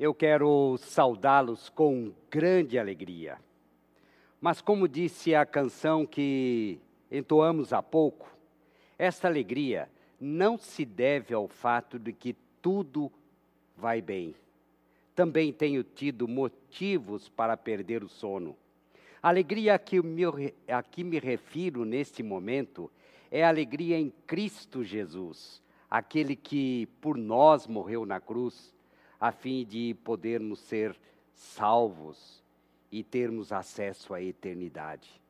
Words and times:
eu 0.00 0.14
quero 0.14 0.78
saudá-los 0.78 1.68
com 1.68 2.10
grande 2.30 2.78
alegria. 2.78 3.36
Mas, 4.40 4.62
como 4.62 4.88
disse 4.88 5.34
a 5.34 5.44
canção 5.44 6.06
que 6.06 6.78
entoamos 7.12 7.74
há 7.74 7.82
pouco, 7.82 8.34
esta 8.98 9.28
alegria 9.28 9.90
não 10.18 10.56
se 10.56 10.86
deve 10.86 11.34
ao 11.34 11.46
fato 11.46 11.98
de 11.98 12.14
que 12.14 12.34
tudo 12.62 13.12
vai 13.76 14.00
bem. 14.00 14.34
Também 15.14 15.52
tenho 15.52 15.84
tido 15.84 16.26
motivos 16.26 17.28
para 17.28 17.54
perder 17.54 18.02
o 18.02 18.08
sono. 18.08 18.56
A 19.22 19.28
alegria 19.28 19.74
a 19.74 19.78
que, 19.78 20.00
me, 20.00 20.22
a 20.66 20.82
que 20.82 21.04
me 21.04 21.18
refiro 21.18 21.84
neste 21.84 22.22
momento 22.22 22.90
é 23.30 23.44
a 23.44 23.50
alegria 23.50 23.98
em 23.98 24.10
Cristo 24.26 24.82
Jesus, 24.82 25.60
aquele 25.90 26.34
que 26.34 26.88
por 27.02 27.18
nós 27.18 27.66
morreu 27.66 28.06
na 28.06 28.18
cruz 28.18 28.72
a 29.20 29.30
fim 29.30 29.64
de 29.64 29.94
podermos 30.02 30.60
ser 30.60 30.98
salvos 31.34 32.42
e 32.90 33.02
termos 33.02 33.52
acesso 33.52 34.14
à 34.14 34.22
eternidade. 34.22 35.20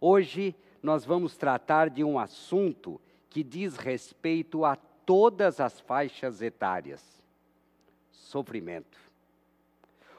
Hoje 0.00 0.54
nós 0.82 1.04
vamos 1.04 1.36
tratar 1.36 1.88
de 1.88 2.04
um 2.04 2.18
assunto 2.18 3.00
que 3.30 3.42
diz 3.42 3.76
respeito 3.76 4.64
a 4.64 4.76
todas 4.76 5.58
as 5.58 5.80
faixas 5.80 6.42
etárias: 6.42 7.02
sofrimento. 8.12 8.98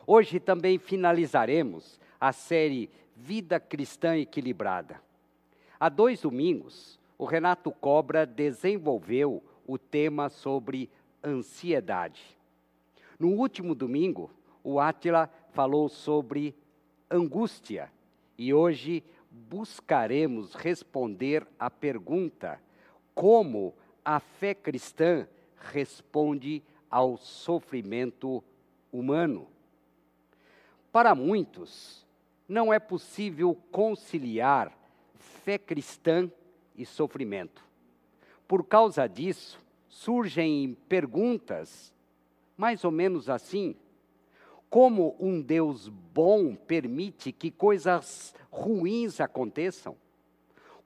Hoje 0.08 0.40
também 0.40 0.78
finalizaremos 0.78 2.00
a 2.20 2.32
série 2.32 2.90
Vida 3.16 3.60
Cristã 3.60 4.18
Equilibrada. 4.18 5.00
Há 5.80 5.90
dois 5.90 6.22
domingos, 6.22 7.00
o 7.18 7.26
Renato 7.26 7.72
Cobra 7.72 8.26
desenvolveu 8.26 9.44
o 9.66 9.78
tema 9.78 10.30
sobre 10.30 10.90
ansiedade. 11.24 12.22
No 13.18 13.30
último 13.30 13.74
domingo, 13.74 14.30
o 14.64 14.80
Átila 14.80 15.30
falou 15.52 15.88
sobre 15.88 16.56
angústia 17.10 17.92
e 18.38 18.54
hoje 18.54 19.04
buscaremos 19.32 20.54
responder 20.54 21.48
à 21.58 21.70
pergunta: 21.70 22.60
como 23.14 23.74
a 24.04 24.20
fé 24.20 24.54
cristã 24.54 25.28
responde 25.72 26.62
ao 26.90 27.18
sofrimento 27.18 28.44
humano? 28.92 29.48
Para 30.92 31.16
muitos, 31.16 32.06
não 32.48 32.74
é 32.74 32.80
possível 32.80 33.58
conciliar 33.72 34.72
fé 35.16 35.58
cristã 35.58 36.30
e 36.76 36.86
sofrimento. 36.86 37.64
Por 38.48 38.66
causa 38.66 39.08
disso, 39.08 39.60
surgem 39.88 40.78
perguntas 40.88 41.95
mais 42.58 42.84
ou 42.84 42.92
menos 42.92 43.30
assim. 43.30 43.76
Como 44.70 45.16
um 45.20 45.42
Deus 45.42 45.88
bom 45.88 46.56
permite 46.56 47.32
que 47.32 47.52
coisas 47.52 48.34
ruins 48.50 49.22
aconteçam? 49.22 49.96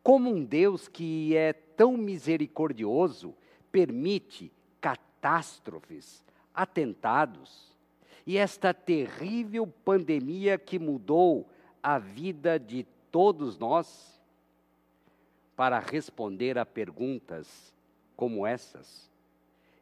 Como 0.04 0.30
um 0.30 0.44
Deus 0.44 0.88
que 0.88 1.36
é 1.36 1.54
tão 1.54 1.98
misericordioso 1.98 3.36
permite 3.72 4.52
catástrofes, 4.82 6.24
atentados 6.54 7.76
e 8.26 8.38
esta 8.38 8.74
terrível 8.74 9.68
pandemia 9.68 10.58
que 10.58 10.78
mudou 10.78 11.50
a 11.82 11.98
vida 11.98 12.60
de 12.60 12.86
todos 13.12 13.58
nós? 13.58 14.20
Para 15.56 15.80
responder 15.80 16.58
a 16.58 16.66
perguntas 16.66 17.74
como 18.16 18.46
essas, 18.46 19.09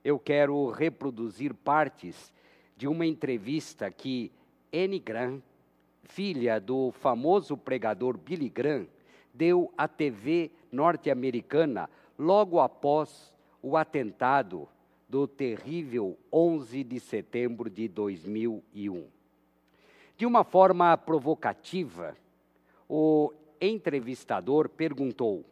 eu 0.08 0.18
quero 0.18 0.70
reproduzir 0.70 1.54
partes 1.54 2.32
de 2.78 2.88
uma 2.88 3.06
entrevista 3.06 3.92
que 3.92 4.32
Anne 4.74 5.00
Graham, 5.00 5.44
filha 6.02 6.62
do 6.62 6.92
famoso 6.92 7.58
pregador 7.58 8.18
Billy 8.18 8.48
Graham, 8.48 8.88
deu 9.34 9.70
à 9.78 9.86
TV 9.86 10.50
norte-americana 10.72 11.90
logo 12.18 12.62
após 12.62 13.34
o 13.62 13.76
atentado 13.76 14.66
do 15.10 15.28
terrível 15.28 16.18
11 16.32 16.86
de 16.86 17.02
setembro 17.02 17.70
de 17.70 17.90
2001. 17.90 19.04
De 20.16 20.26
uma 20.26 20.46
forma 20.46 20.96
provocativa, 20.96 22.16
o 22.88 23.34
entrevistador 23.60 24.70
perguntou: 24.70 25.44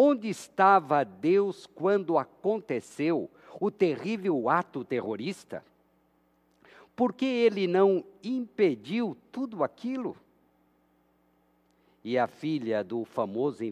Onde 0.00 0.28
estava 0.28 1.02
Deus 1.02 1.66
quando 1.66 2.18
aconteceu 2.18 3.28
o 3.60 3.68
terrível 3.68 4.48
ato 4.48 4.84
terrorista? 4.84 5.64
Por 6.94 7.12
que 7.12 7.24
ele 7.24 7.66
não 7.66 8.04
impediu 8.22 9.16
tudo 9.32 9.64
aquilo? 9.64 10.16
E 12.04 12.16
a 12.16 12.28
filha 12.28 12.84
do 12.84 13.04
famoso 13.04 13.64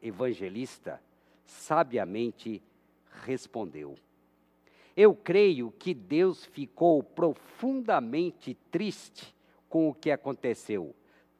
evangelista 0.00 1.02
sabiamente 1.44 2.62
respondeu: 3.24 3.96
Eu 4.96 5.12
creio 5.12 5.72
que 5.72 5.92
Deus 5.92 6.44
ficou 6.44 7.02
profundamente 7.02 8.56
triste 8.70 9.34
com 9.68 9.88
o 9.88 9.94
que 9.94 10.12
aconteceu, 10.12 10.94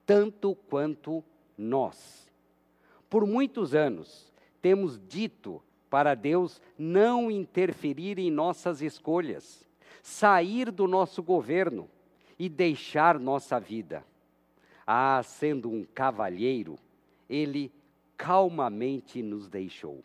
tanto 0.04 0.56
quanto 0.68 1.22
nós. 1.56 2.27
Por 3.08 3.26
muitos 3.26 3.74
anos, 3.74 4.32
temos 4.60 5.00
dito 5.08 5.62
para 5.88 6.14
Deus 6.14 6.60
não 6.76 7.30
interferir 7.30 8.18
em 8.18 8.30
nossas 8.30 8.82
escolhas, 8.82 9.66
sair 10.02 10.70
do 10.70 10.86
nosso 10.86 11.22
governo 11.22 11.88
e 12.38 12.48
deixar 12.48 13.18
nossa 13.18 13.58
vida. 13.58 14.04
Ah, 14.86 15.22
sendo 15.22 15.70
um 15.70 15.84
cavalheiro, 15.84 16.78
ele 17.28 17.72
calmamente 18.16 19.22
nos 19.22 19.48
deixou. 19.48 20.02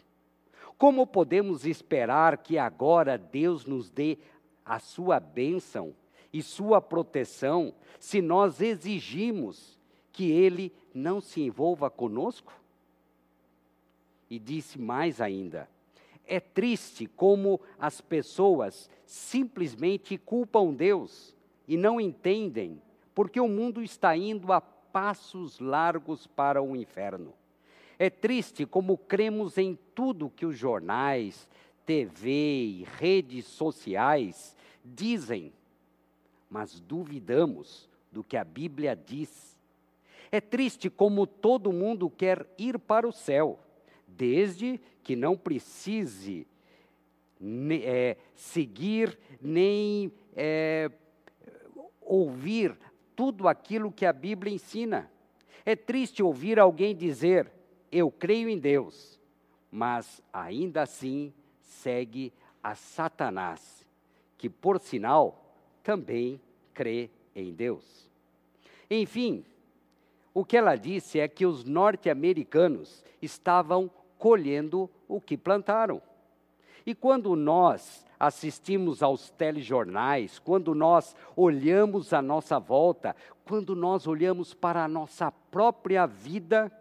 Como 0.77 1.05
podemos 1.07 1.65
esperar 1.65 2.37
que 2.37 2.57
agora 2.57 3.17
Deus 3.17 3.65
nos 3.65 3.89
dê 3.89 4.17
a 4.65 4.79
sua 4.79 5.19
bênção 5.19 5.95
e 6.31 6.41
sua 6.41 6.81
proteção 6.81 7.73
se 7.99 8.21
nós 8.21 8.61
exigimos 8.61 9.79
que 10.11 10.31
Ele 10.31 10.73
não 10.93 11.21
se 11.21 11.41
envolva 11.41 11.89
conosco? 11.89 12.53
E 14.33 14.39
disse 14.39 14.79
mais 14.79 15.21
ainda: 15.21 15.69
É 16.25 16.39
triste 16.39 17.05
como 17.05 17.61
as 17.79 18.01
pessoas 18.01 18.89
simplesmente 19.05 20.17
culpam 20.17 20.73
Deus 20.73 21.35
e 21.67 21.77
não 21.77 22.01
entendem 22.01 22.81
porque 23.13 23.39
o 23.39 23.47
mundo 23.47 23.83
está 23.83 24.17
indo 24.17 24.51
a 24.51 24.59
passos 24.59 25.59
largos 25.59 26.25
para 26.25 26.63
o 26.63 26.75
inferno. 26.75 27.31
É 27.99 28.09
triste 28.09 28.66
como 28.66 28.97
cremos 28.97 29.59
em 29.59 29.77
tudo 29.94 30.31
que 30.35 30.47
os 30.47 30.57
jornais, 30.57 31.47
TV 31.85 32.31
e 32.31 32.88
redes 32.97 33.45
sociais 33.45 34.55
dizem, 34.83 35.53
mas 36.50 36.79
duvidamos 36.79 37.88
do 38.11 38.23
que 38.23 38.35
a 38.35 38.44
Bíblia 38.44 38.95
diz. 38.95 39.59
É 40.31 40.41
triste 40.41 40.89
como 40.89 41.27
todo 41.27 41.71
mundo 41.71 42.09
quer 42.09 42.47
ir 42.57 42.79
para 42.79 43.07
o 43.07 43.11
céu, 43.11 43.59
desde 44.18 44.79
que 45.03 45.16
não 45.16 45.35
precise 45.35 46.47
é, 47.84 48.18
seguir 48.35 49.18
nem 49.41 50.12
é, 50.35 50.89
ouvir 52.01 52.77
tudo 53.15 53.48
aquilo 53.48 53.92
que 53.92 54.06
a 54.06 54.13
Bíblia 54.13 54.54
ensina. 54.54 55.12
É 55.65 55.75
triste 55.75 56.24
ouvir 56.24 56.60
alguém 56.60 56.95
dizer, 56.95 57.51
eu 57.92 58.10
creio 58.12 58.50
em 58.50 58.57
Deus, 58.57 59.19
mas 59.71 60.21
ainda 60.31 60.81
assim 60.81 61.33
segue 61.62 62.33
a 62.62 62.75
Satanás, 62.75 63.86
que 64.38 64.50
por 64.50 64.80
sinal 64.80 65.56
também 65.83 66.39
crê 66.74 67.09
em 67.36 67.54
Deus. 67.54 68.09
Enfim, 68.89 69.45
o 70.33 70.44
que 70.44 70.57
ela 70.57 70.75
disse 70.75 71.19
é 71.19 71.27
que 71.27 71.45
os 71.45 71.63
norte-americanos 71.63 73.04
estavam 73.21 73.89
colhendo 74.23 74.89
o 75.05 75.19
que 75.19 75.35
plantaram. 75.35 76.01
E 76.85 76.95
quando 76.95 77.35
nós 77.35 78.05
assistimos 78.17 79.03
aos 79.03 79.29
telejornais, 79.31 80.39
quando 80.39 80.73
nós 80.73 81.13
olhamos 81.35 82.13
à 82.13 82.21
nossa 82.21 82.57
volta, 82.57 83.13
quando 83.43 83.75
nós 83.75 84.07
olhamos 84.07 84.53
para 84.53 84.81
a 84.81 84.87
nossa 84.87 85.29
própria 85.29 86.05
vida, 86.05 86.71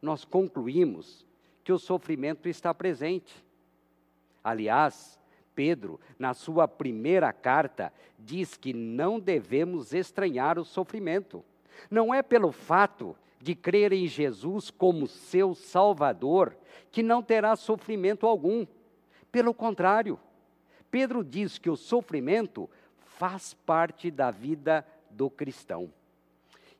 nós 0.00 0.24
concluímos 0.24 1.26
que 1.62 1.70
o 1.70 1.78
sofrimento 1.78 2.48
está 2.48 2.72
presente. 2.72 3.44
Aliás, 4.42 5.20
Pedro, 5.54 6.00
na 6.18 6.32
sua 6.32 6.66
primeira 6.66 7.30
carta, 7.30 7.92
diz 8.18 8.56
que 8.56 8.72
não 8.72 9.20
devemos 9.20 9.92
estranhar 9.92 10.58
o 10.58 10.64
sofrimento. 10.64 11.44
Não 11.90 12.14
é 12.14 12.22
pelo 12.22 12.50
fato 12.50 13.14
de 13.40 13.54
crer 13.54 13.92
em 13.92 14.06
Jesus 14.06 14.70
como 14.70 15.06
seu 15.06 15.54
Salvador, 15.54 16.56
que 16.90 17.02
não 17.02 17.22
terá 17.22 17.56
sofrimento 17.56 18.26
algum. 18.26 18.66
Pelo 19.32 19.54
contrário, 19.54 20.18
Pedro 20.90 21.24
diz 21.24 21.56
que 21.56 21.70
o 21.70 21.76
sofrimento 21.76 22.68
faz 22.98 23.54
parte 23.54 24.10
da 24.10 24.30
vida 24.30 24.86
do 25.10 25.30
cristão. 25.30 25.90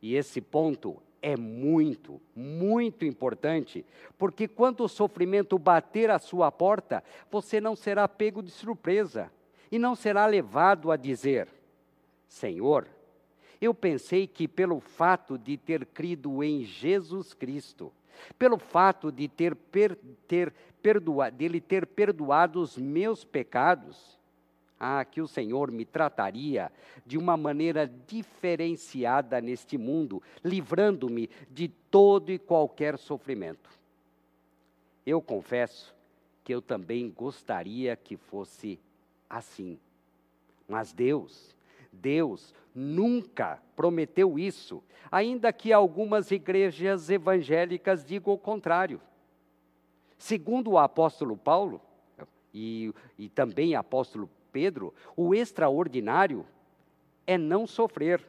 E 0.03 0.15
esse 0.15 0.41
ponto 0.41 1.01
é 1.23 1.37
muito, 1.37 2.21
muito 2.35 3.05
importante, 3.05 3.85
porque 4.19 4.49
quando 4.49 4.83
o 4.83 4.89
sofrimento 4.89 5.59
bater 5.59 6.11
à 6.11 6.19
sua 6.19 6.51
porta, 6.51 7.05
você 7.31 7.61
não 7.61 7.77
será 7.77 8.09
pego 8.09 8.43
de 8.43 8.51
surpresa 8.51 9.31
e 9.71 9.79
não 9.79 9.95
será 9.95 10.27
levado 10.27 10.91
a 10.91 10.97
dizer: 10.97 11.49
Senhor, 12.27 12.87
eu 13.61 13.75
pensei 13.75 14.27
que 14.27 14.49
pelo 14.49 14.81
fato 14.81 15.37
de 15.37 15.57
ter 15.57 15.85
crido 15.87 16.43
em 16.43 16.65
Jesus 16.65 17.35
Cristo, 17.35 17.93
pelo 18.39 18.59
fato 18.59 19.13
de 19.13 19.29
ter, 19.29 19.55
per, 19.55 19.99
ter 20.27 20.53
dele 21.33 21.61
ter 21.61 21.87
perdoado 21.87 22.61
os 22.61 22.79
meus 22.79 23.25
pecados, 23.25 24.19
ah, 24.79 25.05
que 25.05 25.21
o 25.21 25.29
Senhor 25.29 25.71
me 25.71 25.85
trataria 25.85 26.73
de 27.05 27.19
uma 27.19 27.37
maneira 27.37 27.87
diferenciada 28.07 29.39
neste 29.39 29.77
mundo, 29.77 30.23
livrando-me 30.43 31.29
de 31.51 31.69
todo 31.69 32.33
e 32.33 32.39
qualquer 32.39 32.97
sofrimento. 32.97 33.69
Eu 35.05 35.21
confesso 35.21 35.95
que 36.43 36.55
eu 36.55 36.63
também 36.63 37.11
gostaria 37.11 37.95
que 37.95 38.17
fosse 38.17 38.79
assim. 39.29 39.79
Mas 40.67 40.93
Deus, 40.93 41.55
Deus 41.93 42.55
nunca 42.75 43.61
prometeu 43.75 44.39
isso, 44.39 44.83
ainda 45.11 45.53
que 45.53 45.73
algumas 45.73 46.31
igrejas 46.31 47.11
evangélicas 47.11 48.05
digam 48.05 48.35
o 48.35 48.39
contrário. 48.39 49.01
Segundo 50.19 50.73
o 50.73 50.79
apóstolo 50.79 51.37
Paulo, 51.37 51.81
e, 52.53 52.93
e 53.19 53.29
também 53.29 53.75
apóstolo 53.75 54.29
Pedro, 54.53 54.93
o 55.17 55.35
extraordinário 55.35 56.45
é 57.27 57.39
não 57.39 57.67
sofrer. 57.67 58.23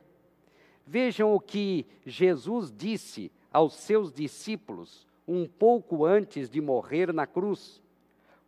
Vejam 0.86 1.34
o 1.34 1.40
que 1.40 1.86
Jesus 2.06 2.72
disse 2.72 3.32
aos 3.52 3.74
seus 3.74 4.12
discípulos 4.12 5.08
um 5.28 5.48
pouco 5.48 6.06
antes 6.06 6.50
de 6.50 6.60
morrer 6.62 7.14
na 7.14 7.26
cruz. 7.26 7.82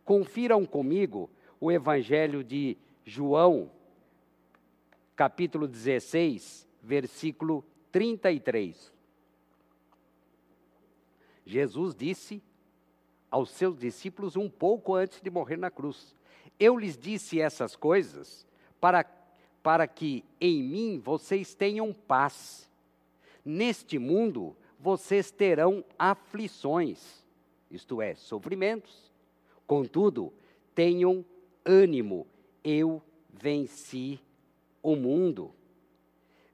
Confiram 0.04 0.64
comigo 0.64 1.30
o 1.60 1.70
Evangelho 1.70 2.44
de 2.44 2.76
João, 3.04 3.70
capítulo 5.16 5.66
16, 5.66 6.66
versículo 6.82 7.64
33. 7.92 8.92
Jesus 11.46 11.94
disse 11.94 12.42
aos 13.30 13.50
seus 13.50 13.78
discípulos 13.78 14.36
um 14.36 14.48
pouco 14.48 14.94
antes 14.94 15.20
de 15.20 15.30
morrer 15.30 15.56
na 15.56 15.70
cruz: 15.70 16.14
eu 16.58 16.76
lhes 16.76 16.96
disse 16.96 17.40
essas 17.40 17.76
coisas 17.76 18.46
para, 18.80 19.04
para 19.62 19.86
que 19.86 20.24
em 20.40 20.62
mim 20.62 20.98
vocês 20.98 21.54
tenham 21.54 21.92
paz. 21.92 22.68
Neste 23.44 23.98
mundo 23.98 24.56
vocês 24.78 25.30
terão 25.30 25.84
aflições, 25.98 27.24
isto 27.70 28.00
é, 28.00 28.14
sofrimentos. 28.14 29.12
Contudo, 29.66 30.32
tenham 30.74 31.24
ânimo, 31.64 32.26
eu 32.62 33.02
venci 33.32 34.20
o 34.84 34.94
mundo. 34.94 35.52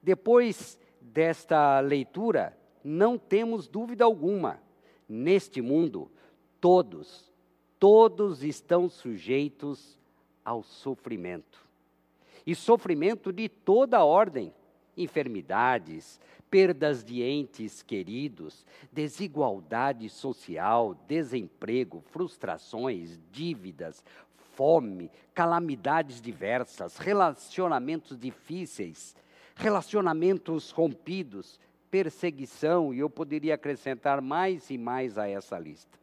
Depois 0.02 0.78
desta 0.98 1.80
leitura, 1.80 2.56
não 2.82 3.18
temos 3.18 3.68
dúvida 3.68 4.04
alguma, 4.04 4.62
neste 5.06 5.60
mundo, 5.60 6.10
todos 6.58 7.30
todos 7.80 8.44
estão 8.44 8.90
sujeitos 8.90 9.98
ao 10.44 10.62
sofrimento. 10.62 11.66
E 12.46 12.54
sofrimento 12.54 13.32
de 13.32 13.48
toda 13.48 14.04
ordem: 14.04 14.52
enfermidades, 14.94 16.20
perdas 16.50 17.02
de 17.02 17.22
entes 17.22 17.82
queridos, 17.82 18.66
desigualdade 18.92 20.10
social, 20.10 20.94
desemprego, 21.08 22.02
frustrações, 22.10 23.18
dívidas, 23.32 24.04
fome, 24.60 25.10
calamidades 25.32 26.20
diversas, 26.20 26.98
relacionamentos 26.98 28.18
difíceis, 28.18 29.16
relacionamentos 29.56 30.70
rompidos, 30.70 31.58
perseguição, 31.90 32.92
e 32.92 32.98
eu 32.98 33.08
poderia 33.08 33.54
acrescentar 33.54 34.20
mais 34.20 34.68
e 34.68 34.76
mais 34.76 35.16
a 35.16 35.26
essa 35.26 35.58
lista. 35.58 35.98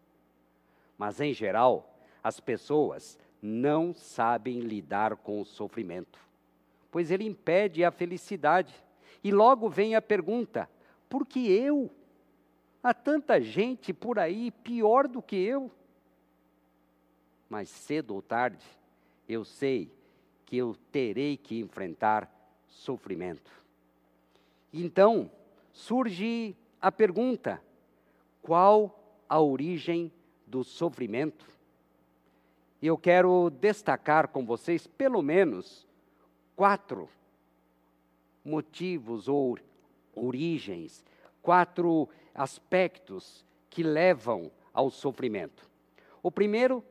Mas, 0.97 1.21
em 1.21 1.35
geral, 1.35 1.99
as 2.23 2.39
pessoas 2.39 3.19
não 3.39 3.93
sabem 3.93 4.61
lidar 4.61 5.15
com 5.17 5.39
o 5.39 5.45
sofrimento, 5.45 6.17
pois 6.89 7.11
ele 7.11 7.25
impede 7.25 7.83
a 7.83 7.91
felicidade. 7.91 8.73
E 9.23 9.31
logo 9.31 9.69
vem 9.69 9.93
a 9.93 10.01
pergunta: 10.01 10.67
por 11.07 11.27
que 11.27 11.47
eu? 11.47 11.91
Há 12.81 12.91
tanta 12.91 13.39
gente 13.39 13.93
por 13.93 14.17
aí 14.17 14.49
pior 14.49 15.07
do 15.07 15.21
que 15.21 15.35
eu. 15.35 15.69
Mas 17.49 17.69
cedo 17.69 18.13
ou 18.15 18.21
tarde, 18.21 18.65
eu 19.27 19.43
sei 19.45 19.91
que 20.45 20.57
eu 20.57 20.75
terei 20.91 21.37
que 21.37 21.59
enfrentar 21.59 22.29
sofrimento. 22.67 23.51
Então, 24.73 25.31
surge 25.71 26.55
a 26.81 26.91
pergunta: 26.91 27.61
qual 28.41 28.97
a 29.27 29.39
origem 29.41 30.11
do 30.45 30.63
sofrimento. 30.63 31.45
Eu 32.81 32.97
quero 32.97 33.49
destacar 33.49 34.29
com 34.29 34.45
vocês 34.45 34.87
pelo 34.87 35.21
menos 35.21 35.85
quatro 36.55 37.09
motivos 38.45 39.27
ou 39.27 39.57
origens, 40.15 41.03
quatro 41.41 42.07
aspectos 42.33 43.45
que 43.69 43.83
levam 43.83 44.49
ao 44.73 44.89
sofrimento. 44.89 45.69
O 46.23 46.31
primeiro 46.31 46.83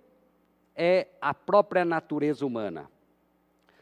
é 0.77 1.09
a 1.21 1.33
própria 1.33 1.85
natureza 1.85 2.45
humana. 2.45 2.91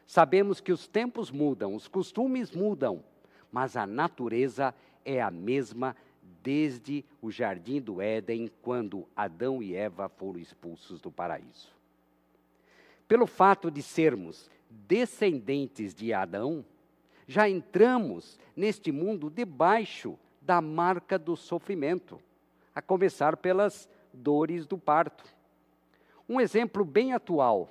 Sabemos 0.06 0.61
que 0.61 0.73
os 0.73 0.87
tempos 0.87 1.31
mudam, 1.31 1.75
os 1.75 1.88
costumes 1.88 2.50
mudam, 2.52 3.03
mas 3.51 3.77
a 3.77 3.86
natureza 3.86 4.74
é 5.05 5.20
a 5.20 5.31
mesma 5.31 5.96
desde 6.43 7.05
o 7.22 7.31
jardim 7.31 7.81
do 7.81 8.01
Éden, 8.01 8.51
quando 8.63 9.08
Adão 9.17 9.63
e 9.63 9.74
Eva 9.74 10.08
foram 10.08 10.39
expulsos 10.39 11.01
do 11.01 11.10
paraíso. 11.10 11.69
Pelo 13.08 13.27
fato 13.27 13.70
de 13.70 13.82
sermos 13.82 14.51
descendentes 14.69 15.94
de 15.94 16.13
Adão, 16.13 16.65
já 17.27 17.48
entramos 17.48 18.39
neste 18.55 18.93
mundo 18.93 19.31
debaixo 19.31 20.19
da 20.41 20.60
marca 20.60 21.19
do 21.19 21.34
sofrimento, 21.36 22.20
a 22.74 22.82
começar 22.82 23.36
pelas 23.36 23.89
dores 24.13 24.67
do 24.67 24.77
parto. 24.77 25.24
Um 26.29 26.41
exemplo 26.41 26.85
bem 26.85 27.13
atual. 27.13 27.71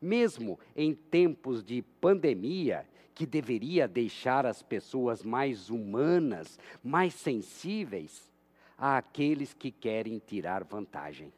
Mesmo 0.00 0.58
em 0.74 0.94
tempos 0.94 1.62
de 1.62 1.82
pandemia 2.00 2.86
que 3.14 3.24
deveria 3.24 3.86
deixar 3.86 4.44
as 4.46 4.62
pessoas 4.62 5.22
mais 5.22 5.70
humanas, 5.70 6.58
mais 6.82 7.14
sensíveis 7.14 8.28
àqueles 8.76 9.54
que 9.54 9.70
querem 9.70 10.18
tirar 10.18 10.64
vantagem. 10.64 11.32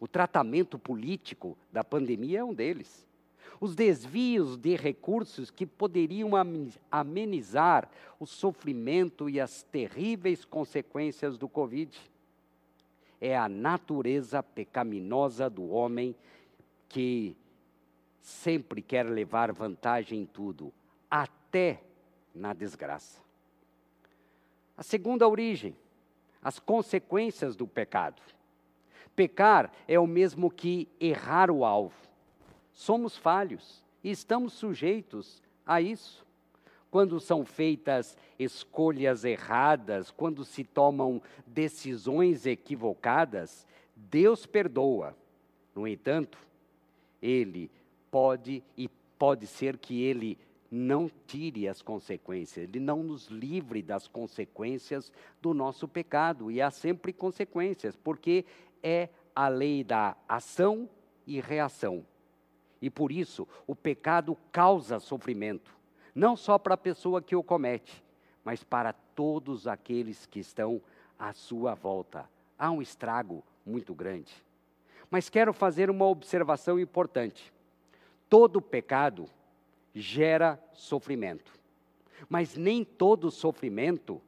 O 0.00 0.08
tratamento 0.08 0.78
político 0.78 1.56
da 1.72 1.84
pandemia 1.84 2.40
é 2.40 2.44
um 2.44 2.54
deles. 2.54 3.06
Os 3.60 3.74
desvios 3.74 4.56
de 4.56 4.74
recursos 4.76 5.50
que 5.50 5.66
poderiam 5.66 6.30
amenizar 6.90 7.90
o 8.18 8.26
sofrimento 8.26 9.28
e 9.28 9.40
as 9.40 9.62
terríveis 9.62 10.44
consequências 10.44 11.38
do 11.38 11.48
Covid. 11.48 11.98
É 13.26 13.36
a 13.36 13.48
natureza 13.48 14.40
pecaminosa 14.40 15.50
do 15.50 15.68
homem 15.70 16.14
que 16.88 17.36
sempre 18.20 18.80
quer 18.80 19.04
levar 19.04 19.52
vantagem 19.52 20.20
em 20.20 20.26
tudo, 20.26 20.72
até 21.10 21.80
na 22.34 22.52
desgraça. 22.52 23.20
A 24.76 24.82
segunda 24.82 25.26
origem, 25.26 25.74
as 26.42 26.58
consequências 26.58 27.56
do 27.56 27.66
pecado. 27.66 28.20
Pecar 29.14 29.72
é 29.88 29.98
o 29.98 30.06
mesmo 30.06 30.50
que 30.50 30.88
errar 31.00 31.50
o 31.50 31.64
alvo. 31.64 31.96
Somos 32.72 33.16
falhos 33.16 33.82
e 34.04 34.10
estamos 34.10 34.52
sujeitos 34.52 35.42
a 35.64 35.80
isso. 35.80 36.25
Quando 36.96 37.20
são 37.20 37.44
feitas 37.44 38.16
escolhas 38.38 39.22
erradas, 39.22 40.10
quando 40.10 40.46
se 40.46 40.64
tomam 40.64 41.20
decisões 41.46 42.46
equivocadas, 42.46 43.66
Deus 43.94 44.46
perdoa. 44.46 45.14
No 45.74 45.86
entanto, 45.86 46.38
Ele 47.20 47.70
pode 48.10 48.64
e 48.78 48.88
pode 49.18 49.46
ser 49.46 49.76
que 49.76 50.00
ele 50.04 50.38
não 50.70 51.10
tire 51.26 51.68
as 51.68 51.82
consequências, 51.82 52.66
ele 52.66 52.80
não 52.80 53.02
nos 53.02 53.26
livre 53.26 53.82
das 53.82 54.08
consequências 54.08 55.12
do 55.42 55.52
nosso 55.52 55.86
pecado. 55.86 56.50
E 56.50 56.62
há 56.62 56.70
sempre 56.70 57.12
consequências, 57.12 57.94
porque 57.94 58.46
é 58.82 59.10
a 59.34 59.48
lei 59.48 59.84
da 59.84 60.16
ação 60.26 60.88
e 61.26 61.42
reação. 61.42 62.06
E 62.80 62.88
por 62.88 63.12
isso, 63.12 63.46
o 63.66 63.74
pecado 63.74 64.34
causa 64.50 64.98
sofrimento, 64.98 65.75
não 66.16 66.34
só 66.34 66.58
para 66.58 66.72
a 66.72 66.78
pessoa 66.78 67.20
que 67.20 67.36
o 67.36 67.42
comete, 67.42 68.02
mas 68.42 68.64
para 68.64 68.94
todos 68.94 69.66
aqueles 69.66 70.24
que 70.24 70.40
estão 70.40 70.80
à 71.18 71.34
sua 71.34 71.74
volta. 71.74 72.26
Há 72.58 72.70
um 72.70 72.80
estrago 72.80 73.44
muito 73.66 73.94
grande. 73.94 74.32
Mas 75.10 75.28
quero 75.28 75.52
fazer 75.52 75.90
uma 75.90 76.06
observação 76.06 76.80
importante. 76.80 77.52
Todo 78.30 78.62
pecado 78.62 79.26
gera 79.94 80.58
sofrimento. 80.72 81.52
Mas 82.30 82.56
nem 82.56 82.82
todo 82.82 83.30
sofrimento 83.30 84.22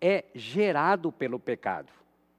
é 0.00 0.24
gerado 0.34 1.12
pelo 1.12 1.38
pecado, 1.38 1.92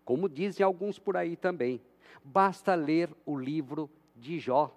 como 0.04 0.28
dizem 0.28 0.66
alguns 0.66 0.98
por 0.98 1.16
aí 1.16 1.36
também. 1.36 1.80
Basta 2.24 2.74
ler 2.74 3.12
o 3.24 3.38
livro 3.38 3.88
de 4.16 4.40
Jó, 4.40 4.76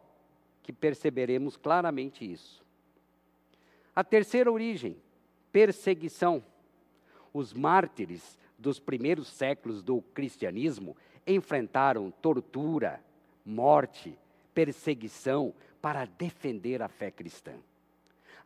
que 0.62 0.72
perceberemos 0.72 1.56
claramente 1.56 2.30
isso. 2.30 2.67
A 3.98 4.04
terceira 4.04 4.52
origem, 4.52 4.96
perseguição. 5.50 6.40
Os 7.34 7.52
mártires 7.52 8.38
dos 8.56 8.78
primeiros 8.78 9.26
séculos 9.26 9.82
do 9.82 10.00
cristianismo 10.14 10.96
enfrentaram 11.26 12.08
tortura, 12.22 13.02
morte, 13.44 14.16
perseguição 14.54 15.52
para 15.82 16.04
defender 16.04 16.80
a 16.80 16.86
fé 16.86 17.10
cristã. 17.10 17.54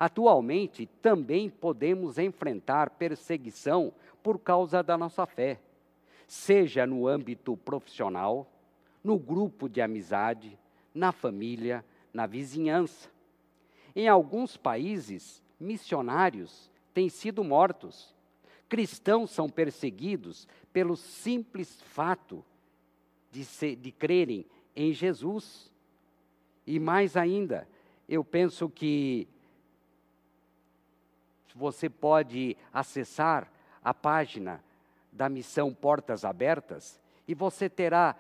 Atualmente, 0.01 0.87
também 1.03 1.51
podemos 1.51 2.17
enfrentar 2.17 2.89
perseguição 2.89 3.93
por 4.23 4.39
causa 4.39 4.83
da 4.83 4.97
nossa 4.97 5.27
fé, 5.27 5.61
seja 6.27 6.87
no 6.87 7.07
âmbito 7.07 7.59
profissional, 7.59 8.51
no 9.05 9.19
grupo 9.19 9.69
de 9.69 9.83
amizade, 9.83 10.59
na 10.95 11.13
família, 11.13 11.85
na 12.11 12.25
vizinhança. 12.25 13.11
Em 13.95 14.09
alguns 14.09 14.57
países, 14.57 15.43
missionários 15.59 16.71
têm 16.95 17.09
sido 17.09 17.45
mortos. 17.45 18.15
Cristãos 18.69 19.31
são 19.31 19.49
perseguidos 19.49 20.49
pelo 20.73 20.97
simples 20.97 21.81
fato 21.83 22.45
de, 23.31 23.77
de 23.77 23.93
crerem 23.93 24.47
em 24.75 24.93
Jesus. 24.93 25.71
E 26.67 26.79
mais 26.79 27.17
ainda, 27.17 27.69
eu 28.09 28.25
penso 28.25 28.69
que 28.69 29.29
você 31.55 31.89
pode 31.89 32.57
acessar 32.73 33.51
a 33.85 33.93
página 33.93 34.63
da 35.11 35.29
missão 35.29 35.75
Portas 35.75 36.25
Abertas 36.25 36.99
e 37.29 37.35
você 37.35 37.69
terá 37.69 38.17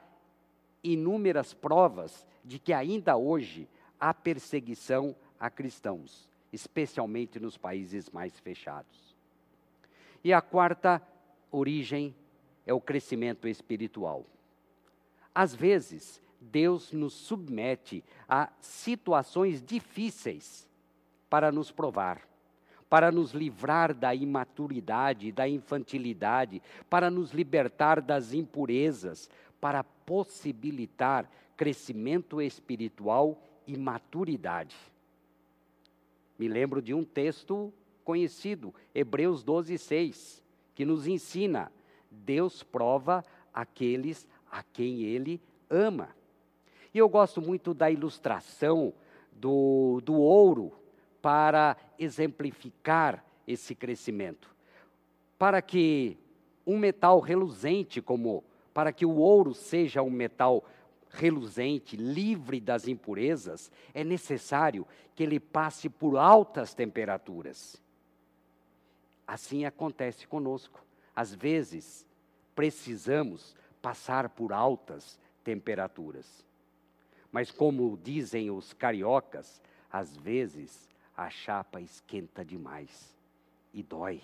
inúmeras 0.83 1.55
provas 1.55 2.26
de 2.45 2.59
que 2.59 2.73
ainda 2.73 3.17
hoje 3.17 3.69
há 3.99 4.12
perseguição 4.12 5.14
a 5.42 5.50
cristãos, 5.50 6.28
especialmente 6.52 7.40
nos 7.40 7.58
países 7.58 8.08
mais 8.08 8.38
fechados. 8.38 9.16
E 10.22 10.32
a 10.32 10.40
quarta 10.40 11.02
origem 11.50 12.14
é 12.64 12.72
o 12.72 12.80
crescimento 12.80 13.49
espiritual. 13.49 14.25
Às 15.34 15.52
vezes, 15.52 16.22
Deus 16.40 16.92
nos 16.92 17.12
submete 17.12 18.04
a 18.28 18.52
situações 18.61 19.61
difíceis 19.61 20.68
para 21.28 21.50
nos 21.50 21.72
provar, 21.72 22.20
para 22.88 23.11
nos 23.11 23.32
livrar 23.32 23.92
da 23.92 24.14
imaturidade, 24.14 25.32
da 25.32 25.49
infantilidade, 25.49 26.62
para 26.88 27.11
nos 27.11 27.32
libertar 27.32 28.00
das 28.00 28.32
impurezas, 28.32 29.28
para 29.61 29.82
possibilitar 29.82 31.28
crescimento 31.56 32.40
espiritual 32.40 33.42
e 33.66 33.76
maturidade. 33.76 34.91
Me 36.42 36.49
lembro 36.49 36.82
de 36.82 36.92
um 36.92 37.04
texto 37.04 37.72
conhecido, 38.02 38.75
Hebreus 38.92 39.44
12, 39.44 39.78
6, 39.78 40.42
que 40.75 40.84
nos 40.84 41.06
ensina: 41.06 41.70
Deus 42.11 42.64
prova 42.64 43.25
aqueles 43.54 44.26
a 44.50 44.61
quem 44.61 45.02
Ele 45.02 45.40
ama. 45.70 46.08
E 46.92 46.99
eu 46.99 47.08
gosto 47.08 47.40
muito 47.40 47.72
da 47.72 47.92
ilustração 47.92 48.92
do, 49.30 50.00
do 50.04 50.14
ouro 50.14 50.72
para 51.22 51.76
exemplificar 51.96 53.25
esse 53.46 53.72
crescimento. 53.72 54.52
Para 55.38 55.62
que 55.62 56.18
um 56.66 56.76
metal 56.76 57.20
reluzente 57.20 58.02
como 58.02 58.42
para 58.75 58.92
que 58.92 59.06
o 59.06 59.14
ouro 59.14 59.54
seja 59.54 60.02
um 60.02 60.11
metal 60.11 60.64
reluzente, 60.64 60.72
livre 61.97 62.61
das 62.61 62.88
impurezas, 62.88 63.71
é 63.92 64.02
necessário 64.02 64.87
que 65.14 65.23
ele 65.23 65.38
passe 65.38 65.88
por 65.88 66.16
altas 66.16 66.75
temperaturas. 66.75 67.81
Assim 69.26 69.64
acontece 69.64 70.26
conosco. 70.26 70.85
Às 71.14 71.35
vezes, 71.35 72.07
precisamos 72.54 73.54
passar 73.81 74.28
por 74.31 74.52
altas 74.52 75.19
temperaturas. 75.45 76.45
Mas, 77.31 77.50
como 77.50 77.99
dizem 78.02 78.50
os 78.50 78.73
cariocas, 78.73 79.61
às 79.90 80.16
vezes 80.16 80.88
a 81.16 81.28
chapa 81.28 81.81
esquenta 81.81 82.45
demais 82.45 83.14
e 83.73 83.83
dói. 83.83 84.23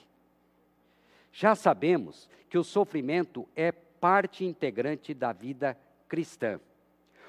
Já 1.32 1.54
sabemos 1.54 2.28
que 2.48 2.58
o 2.58 2.64
sofrimento 2.64 3.46
é 3.54 3.70
parte 3.70 4.44
integrante 4.44 5.12
da 5.12 5.32
vida 5.32 5.78
cristã. 6.08 6.60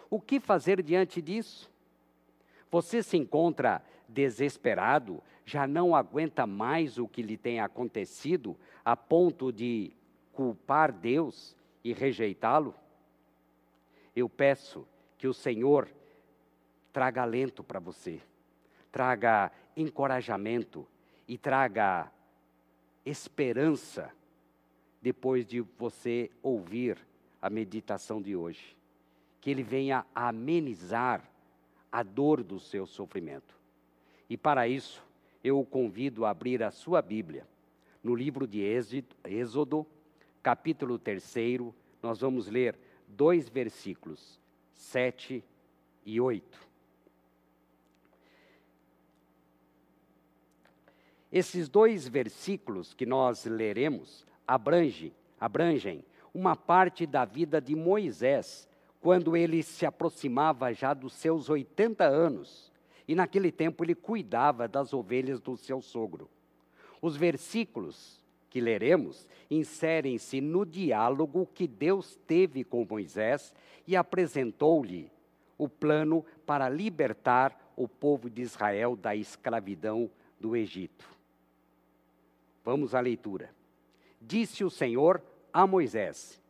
O 0.09 0.19
que 0.19 0.39
fazer 0.39 0.81
diante 0.81 1.21
disso? 1.21 1.69
Você 2.71 3.03
se 3.03 3.17
encontra 3.17 3.83
desesperado, 4.07 5.21
já 5.45 5.67
não 5.67 5.95
aguenta 5.95 6.47
mais 6.47 6.97
o 6.97 7.07
que 7.07 7.21
lhe 7.21 7.37
tem 7.37 7.59
acontecido, 7.59 8.57
a 8.83 8.95
ponto 8.95 9.51
de 9.51 9.91
culpar 10.33 10.91
Deus 10.91 11.55
e 11.83 11.93
rejeitá-lo? 11.93 12.73
Eu 14.15 14.27
peço 14.27 14.87
que 15.17 15.27
o 15.27 15.33
Senhor 15.33 15.87
traga 16.91 17.21
alento 17.21 17.63
para 17.63 17.79
você, 17.79 18.19
traga 18.91 19.51
encorajamento 19.75 20.87
e 21.27 21.37
traga 21.37 22.11
esperança 23.05 24.11
depois 25.01 25.45
de 25.45 25.61
você 25.61 26.29
ouvir 26.41 26.97
a 27.41 27.49
meditação 27.49 28.21
de 28.21 28.35
hoje. 28.35 28.78
Que 29.41 29.49
ele 29.49 29.63
venha 29.63 30.05
amenizar 30.13 31.23
a 31.91 32.03
dor 32.03 32.43
do 32.43 32.59
seu 32.59 32.85
sofrimento. 32.85 33.55
E 34.29 34.37
para 34.37 34.67
isso, 34.67 35.03
eu 35.43 35.59
o 35.59 35.65
convido 35.65 36.25
a 36.25 36.29
abrir 36.29 36.61
a 36.61 36.71
sua 36.71 37.01
Bíblia. 37.01 37.47
No 38.03 38.15
livro 38.15 38.47
de 38.47 38.61
Êxodo, 39.25 39.85
capítulo 40.43 40.99
3, 40.99 41.35
nós 42.01 42.21
vamos 42.21 42.47
ler 42.47 42.77
dois 43.07 43.49
versículos, 43.49 44.39
7 44.73 45.43
e 46.05 46.21
8. 46.21 46.69
Esses 51.31 51.67
dois 51.67 52.07
versículos 52.07 52.93
que 52.93 53.05
nós 53.05 53.45
leremos 53.45 54.25
abrange, 54.47 55.13
abrangem 55.39 56.03
uma 56.33 56.55
parte 56.55 57.05
da 57.05 57.25
vida 57.25 57.59
de 57.59 57.75
Moisés, 57.75 58.68
quando 59.01 59.35
ele 59.35 59.63
se 59.63 59.85
aproximava 59.85 60.73
já 60.73 60.93
dos 60.93 61.13
seus 61.13 61.49
80 61.49 62.03
anos, 62.03 62.71
e 63.07 63.15
naquele 63.15 63.51
tempo 63.51 63.83
ele 63.83 63.95
cuidava 63.95 64.67
das 64.67 64.93
ovelhas 64.93 65.39
do 65.39 65.57
seu 65.57 65.81
sogro. 65.81 66.29
Os 67.01 67.15
versículos 67.15 68.19
que 68.49 68.59
leremos 68.59 69.27
inserem-se 69.49 70.41
no 70.41 70.65
diálogo 70.65 71.47
que 71.53 71.67
Deus 71.67 72.19
teve 72.27 72.63
com 72.63 72.85
Moisés 72.87 73.53
e 73.87 73.95
apresentou-lhe 73.95 75.11
o 75.57 75.67
plano 75.67 76.25
para 76.45 76.69
libertar 76.69 77.73
o 77.75 77.87
povo 77.87 78.29
de 78.29 78.41
Israel 78.41 78.95
da 78.95 79.15
escravidão 79.15 80.09
do 80.39 80.55
Egito. 80.55 81.09
Vamos 82.63 82.93
à 82.93 82.99
leitura. 82.99 83.49
Disse 84.21 84.63
o 84.63 84.69
Senhor 84.69 85.21
a 85.51 85.65
Moisés: 85.65 86.41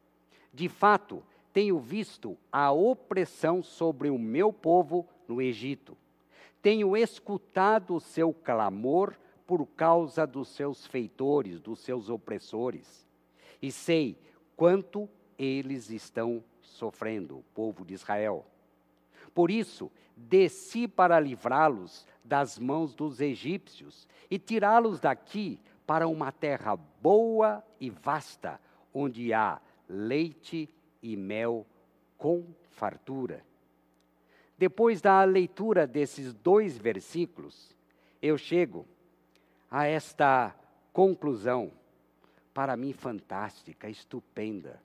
De 0.54 0.68
fato, 0.68 1.24
tenho 1.54 1.80
visto 1.80 2.38
a 2.52 2.72
opressão 2.72 3.62
sobre 3.64 4.10
o 4.10 4.18
meu 4.18 4.54
povo 4.54 5.08
no 5.28 5.42
Egito. 5.42 5.98
Tenho 6.62 6.96
escutado 6.96 7.96
o 7.96 8.00
seu 8.00 8.34
clamor 8.34 9.16
por 9.48 9.66
causa 9.66 10.28
dos 10.28 10.50
seus 10.50 10.86
feitores, 10.86 11.60
dos 11.60 11.80
seus 11.80 12.10
opressores. 12.10 13.08
E 13.62 13.72
sei 13.72 14.18
quanto 14.56 15.10
eles 15.38 15.90
estão 15.90 16.44
sofrendo, 16.62 17.38
o 17.38 17.44
povo 17.56 17.86
de 17.86 17.94
Israel. 17.94 18.46
Por 19.34 19.50
isso, 19.50 19.92
desci 20.16 20.88
para 20.88 21.20
livrá-los 21.20 22.06
das 22.24 22.60
mãos 22.60 22.94
dos 22.94 23.22
egípcios 23.22 24.08
e 24.30 24.38
tirá-los 24.38 25.00
daqui 25.00 25.60
para 25.88 26.08
uma 26.08 26.32
terra 26.32 26.76
boa 26.76 27.64
e 27.80 27.90
vasta, 27.90 28.60
onde 28.94 29.34
há 29.34 29.60
leite 29.88 30.70
e 31.02 31.16
mel 31.16 31.66
com 32.18 32.46
fartura. 32.72 33.44
depois 34.58 35.02
da 35.02 35.24
leitura 35.24 35.88
desses 35.88 36.34
dois 36.34 36.78
versículos, 36.78 37.74
eu 38.22 38.38
chego 38.38 38.86
a 39.72 39.86
esta 39.86 40.54
conclusão, 40.92 41.72
para 42.54 42.76
mim 42.76 42.92
fantástica, 42.92 43.90
estupenda. 43.90 44.82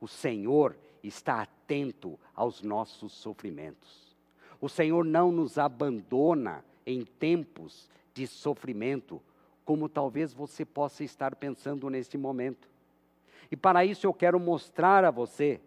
O 0.00 0.06
Senhor 0.06 0.76
está 1.02 1.42
atento 1.42 2.18
aos 2.34 2.62
nossos 2.62 3.12
sofrimentos. 3.12 4.16
O 4.60 4.68
Senhor 4.68 5.04
não 5.04 5.32
nos 5.32 5.58
abandona 5.58 6.64
em 6.86 7.04
tempos 7.04 7.90
de 8.14 8.26
sofrimento, 8.28 9.20
como 9.64 9.88
talvez 9.88 10.32
você 10.32 10.64
possa 10.64 11.02
estar 11.02 11.34
pensando 11.34 11.90
neste 11.90 12.16
momento. 12.16 12.68
E 13.52 13.56
para 13.56 13.84
isso 13.84 14.06
eu 14.06 14.14
quero 14.14 14.40
mostrar 14.40 15.04
a 15.04 15.10
você 15.10 15.60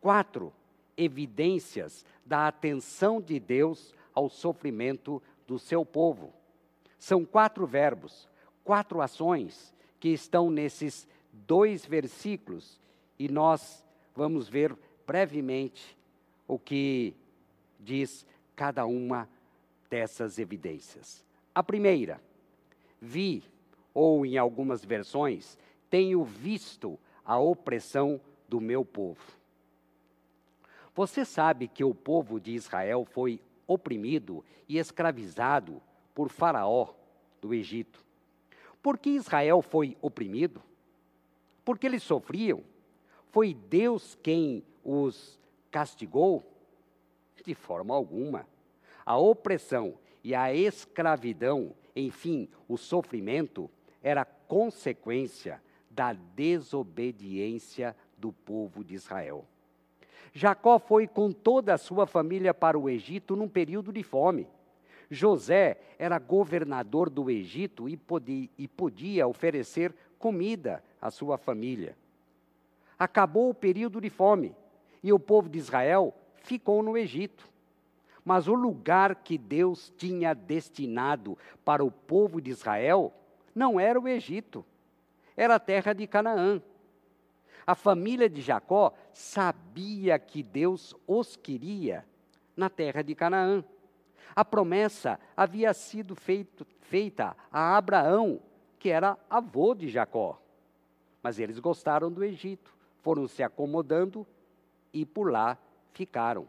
quatro 0.00 0.52
evidências 0.96 2.04
da 2.26 2.48
atenção 2.48 3.20
de 3.20 3.38
Deus 3.38 3.94
ao 4.12 4.28
sofrimento 4.28 5.22
do 5.46 5.56
seu 5.56 5.86
povo. 5.86 6.34
São 6.98 7.24
quatro 7.24 7.64
verbos, 7.64 8.28
quatro 8.64 9.00
ações 9.00 9.72
que 10.00 10.08
estão 10.08 10.50
nesses 10.50 11.06
dois 11.32 11.86
versículos 11.86 12.80
e 13.16 13.28
nós 13.28 13.86
vamos 14.16 14.48
ver 14.48 14.76
brevemente 15.06 15.96
o 16.48 16.58
que 16.58 17.14
diz 17.78 18.26
cada 18.56 18.84
uma 18.84 19.28
dessas 19.88 20.40
evidências. 20.40 21.24
A 21.54 21.62
primeira, 21.62 22.20
vi, 23.00 23.44
ou 23.94 24.26
em 24.26 24.36
algumas 24.36 24.84
versões, 24.84 25.56
tenho 25.88 26.24
visto 26.24 26.98
a 27.24 27.38
opressão 27.38 28.20
do 28.48 28.60
meu 28.60 28.84
povo. 28.84 29.20
Você 30.94 31.24
sabe 31.24 31.68
que 31.68 31.82
o 31.82 31.94
povo 31.94 32.38
de 32.38 32.52
Israel 32.52 33.04
foi 33.04 33.40
oprimido 33.66 34.44
e 34.68 34.78
escravizado 34.78 35.80
por 36.14 36.28
Faraó 36.28 36.88
do 37.40 37.54
Egito. 37.54 38.04
Por 38.82 38.98
que 38.98 39.10
Israel 39.10 39.62
foi 39.62 39.96
oprimido? 40.02 40.62
Porque 41.64 41.86
eles 41.86 42.02
sofriam? 42.02 42.62
Foi 43.30 43.54
Deus 43.54 44.18
quem 44.22 44.62
os 44.84 45.38
castigou? 45.70 46.42
De 47.44 47.54
forma 47.54 47.94
alguma. 47.94 48.46
A 49.06 49.16
opressão 49.16 49.94
e 50.22 50.34
a 50.34 50.54
escravidão, 50.54 51.74
enfim, 51.96 52.48
o 52.68 52.76
sofrimento, 52.76 53.70
era 54.02 54.24
consequência 54.24 55.60
da 55.94 56.12
desobediência 56.12 57.96
do 58.16 58.32
povo 58.32 58.82
de 58.82 58.94
Israel. 58.94 59.44
Jacó 60.32 60.78
foi 60.78 61.06
com 61.06 61.30
toda 61.30 61.74
a 61.74 61.78
sua 61.78 62.06
família 62.06 62.54
para 62.54 62.78
o 62.78 62.88
Egito 62.88 63.36
num 63.36 63.48
período 63.48 63.92
de 63.92 64.02
fome. 64.02 64.46
José 65.10 65.78
era 65.98 66.18
governador 66.18 67.10
do 67.10 67.30
Egito 67.30 67.88
e 67.88 67.96
podia, 67.96 68.48
e 68.56 68.66
podia 68.66 69.26
oferecer 69.26 69.94
comida 70.18 70.82
à 71.00 71.10
sua 71.10 71.36
família. 71.36 71.94
Acabou 72.98 73.50
o 73.50 73.54
período 73.54 74.00
de 74.00 74.08
fome 74.08 74.54
e 75.02 75.12
o 75.12 75.18
povo 75.18 75.50
de 75.50 75.58
Israel 75.58 76.14
ficou 76.36 76.82
no 76.82 76.96
Egito. 76.96 77.46
Mas 78.24 78.46
o 78.46 78.54
lugar 78.54 79.16
que 79.16 79.36
Deus 79.36 79.92
tinha 79.98 80.32
destinado 80.32 81.36
para 81.64 81.84
o 81.84 81.90
povo 81.90 82.40
de 82.40 82.50
Israel 82.50 83.12
não 83.54 83.78
era 83.78 84.00
o 84.00 84.08
Egito, 84.08 84.64
era 85.36 85.56
a 85.56 85.60
terra 85.60 85.92
de 85.92 86.06
Canaã. 86.06 86.60
A 87.66 87.74
família 87.74 88.28
de 88.28 88.40
Jacó 88.40 88.92
sabia 89.12 90.18
que 90.18 90.42
Deus 90.42 90.94
os 91.06 91.36
queria 91.36 92.04
na 92.56 92.68
terra 92.68 93.02
de 93.02 93.14
Canaã. 93.14 93.64
A 94.34 94.44
promessa 94.44 95.20
havia 95.36 95.72
sido 95.72 96.14
feito, 96.14 96.66
feita 96.80 97.36
a 97.50 97.76
Abraão, 97.76 98.40
que 98.78 98.88
era 98.88 99.16
avô 99.30 99.74
de 99.74 99.88
Jacó. 99.88 100.40
Mas 101.22 101.38
eles 101.38 101.58
gostaram 101.58 102.10
do 102.10 102.24
Egito, 102.24 102.74
foram 103.00 103.28
se 103.28 103.42
acomodando 103.42 104.26
e 104.92 105.06
por 105.06 105.30
lá 105.30 105.56
ficaram. 105.92 106.48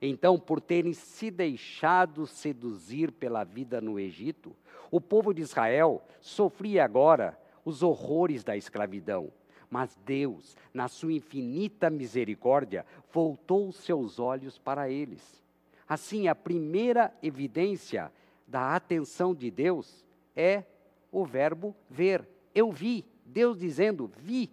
Então, 0.00 0.38
por 0.38 0.60
terem 0.60 0.92
se 0.92 1.30
deixado 1.30 2.26
seduzir 2.26 3.10
pela 3.10 3.42
vida 3.42 3.80
no 3.80 3.98
Egito, 3.98 4.54
o 4.90 5.00
povo 5.00 5.34
de 5.34 5.42
Israel 5.42 6.02
sofria 6.20 6.84
agora 6.84 7.36
os 7.68 7.82
horrores 7.82 8.42
da 8.42 8.56
escravidão. 8.56 9.30
Mas 9.70 9.96
Deus, 10.06 10.56
na 10.72 10.88
sua 10.88 11.12
infinita 11.12 11.90
misericórdia, 11.90 12.86
voltou 13.12 13.70
seus 13.70 14.18
olhos 14.18 14.56
para 14.56 14.90
eles. 14.90 15.42
Assim, 15.86 16.26
a 16.26 16.34
primeira 16.34 17.12
evidência 17.22 18.10
da 18.46 18.74
atenção 18.74 19.34
de 19.34 19.50
Deus 19.50 20.06
é 20.34 20.64
o 21.12 21.24
verbo 21.24 21.76
ver. 21.90 22.26
Eu 22.54 22.72
vi, 22.72 23.04
Deus 23.24 23.58
dizendo, 23.58 24.10
vi. 24.16 24.50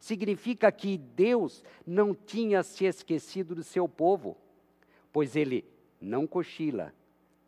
Significa 0.00 0.70
que 0.72 0.98
Deus 0.98 1.64
não 1.86 2.12
tinha 2.14 2.62
se 2.62 2.84
esquecido 2.84 3.54
do 3.54 3.62
seu 3.62 3.88
povo, 3.88 4.36
pois 5.12 5.36
ele 5.36 5.64
não 6.00 6.26
cochila, 6.26 6.92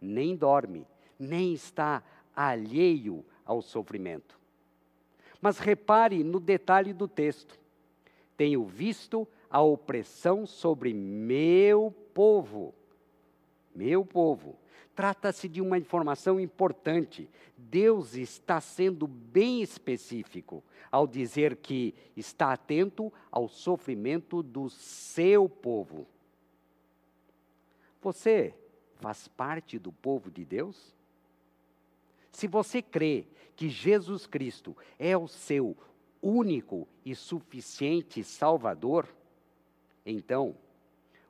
nem 0.01 0.37
dorme, 0.37 0.87
nem 1.19 1.53
está 1.53 2.03
alheio 2.35 3.25
ao 3.45 3.61
sofrimento. 3.61 4.38
Mas 5.41 5.59
repare 5.59 6.25
no 6.25 6.41
detalhe 6.41 6.93
do 6.93 7.07
texto. 7.07 7.59
Tenho 8.37 8.65
visto 8.65 9.27
a 9.51 9.61
opressão 9.61 10.47
sobre 10.47 10.93
meu 10.93 11.95
povo. 12.13 12.75
Meu 13.75 14.05
povo. 14.05 14.57
Trata-se 14.95 15.49
de 15.49 15.61
uma 15.61 15.79
informação 15.79 16.41
importante. 16.41 17.31
Deus 17.57 18.15
está 18.15 18.61
sendo 18.61 19.07
bem 19.07 19.63
específico 19.63 20.63
ao 20.91 21.07
dizer 21.07 21.57
que 21.57 21.95
está 22.17 22.53
atento 22.53 23.13
ao 23.31 23.49
sofrimento 23.49 24.43
do 24.43 24.69
seu 24.69 25.49
povo. 25.49 26.07
Você 28.03 28.55
faz 28.97 29.29
parte 29.29 29.79
do 29.79 29.93
povo 29.93 30.31
de 30.31 30.45
Deus? 30.45 30.95
Se 32.33 32.47
você 32.47 32.83
crê 32.83 33.27
que 33.59 33.69
Jesus 33.69 34.25
Cristo 34.25 34.77
é 35.01 35.17
o 35.17 35.27
seu 35.27 35.77
único 36.23 36.87
e 37.05 37.13
suficiente 37.13 38.23
Salvador, 38.23 39.09
então 40.07 40.55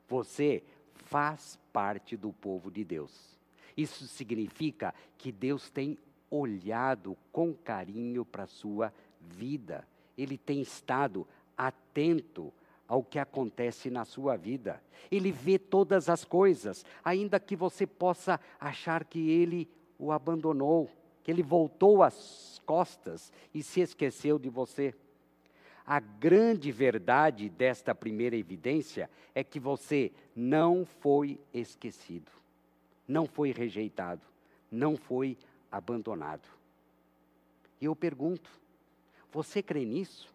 você 0.07 0.61
faz 0.93 1.57
parte 1.73 2.15
do 2.15 2.31
povo 2.31 2.69
de 2.69 2.83
Deus. 2.83 3.35
Isso 3.75 4.07
significa 4.07 4.93
que 5.17 5.31
Deus 5.31 5.71
tem 5.71 5.97
olhado 6.29 7.17
com 7.31 7.51
carinho 7.51 8.23
para 8.23 8.43
a 8.43 8.47
sua 8.47 8.93
vida. 9.19 9.83
Ele 10.15 10.37
tem 10.37 10.61
estado 10.61 11.27
atento 11.57 12.53
ao 12.87 13.03
que 13.03 13.17
acontece 13.17 13.89
na 13.89 14.05
sua 14.05 14.37
vida. 14.37 14.79
Ele 15.09 15.31
vê 15.31 15.57
todas 15.57 16.07
as 16.07 16.23
coisas, 16.23 16.85
ainda 17.03 17.39
que 17.39 17.55
você 17.55 17.87
possa 17.87 18.39
achar 18.59 19.03
que 19.03 19.31
ele 19.31 19.67
o 19.97 20.11
abandonou 20.11 20.87
que 21.29 21.31
ele 21.31 21.43
voltou 21.43 22.01
as 22.01 22.59
costas 22.65 23.31
e 23.53 23.61
se 23.61 23.81
esqueceu 23.81 24.39
de 24.39 24.49
você. 24.49 24.95
A 25.85 25.99
grande 25.99 26.71
verdade 26.71 27.47
desta 27.49 27.93
primeira 27.93 28.35
evidência 28.35 29.07
é 29.35 29.43
que 29.43 29.59
você 29.59 30.11
não 30.35 30.83
foi 30.85 31.39
esquecido, 31.53 32.31
não 33.07 33.27
foi 33.27 33.51
rejeitado, 33.51 34.23
não 34.71 34.97
foi 34.97 35.37
abandonado. 35.71 36.49
E 37.79 37.85
eu 37.85 37.95
pergunto: 37.95 38.49
você 39.31 39.61
crê 39.61 39.85
nisso? 39.85 40.33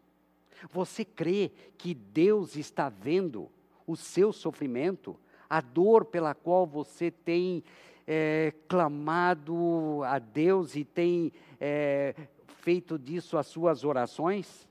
Você 0.70 1.04
crê 1.04 1.50
que 1.76 1.92
Deus 1.92 2.54
está 2.54 2.88
vendo 2.88 3.50
o 3.84 3.96
seu 3.96 4.32
sofrimento, 4.32 5.18
a 5.50 5.60
dor 5.60 6.04
pela 6.04 6.36
qual 6.36 6.64
você 6.64 7.10
tem 7.10 7.64
é, 8.06 8.52
clamado 8.68 10.02
a 10.04 10.18
Deus 10.18 10.76
e 10.76 10.84
tem 10.84 11.32
é, 11.60 12.14
feito 12.60 12.98
disso 12.98 13.36
as 13.36 13.46
suas 13.46 13.84
orações? 13.84 14.68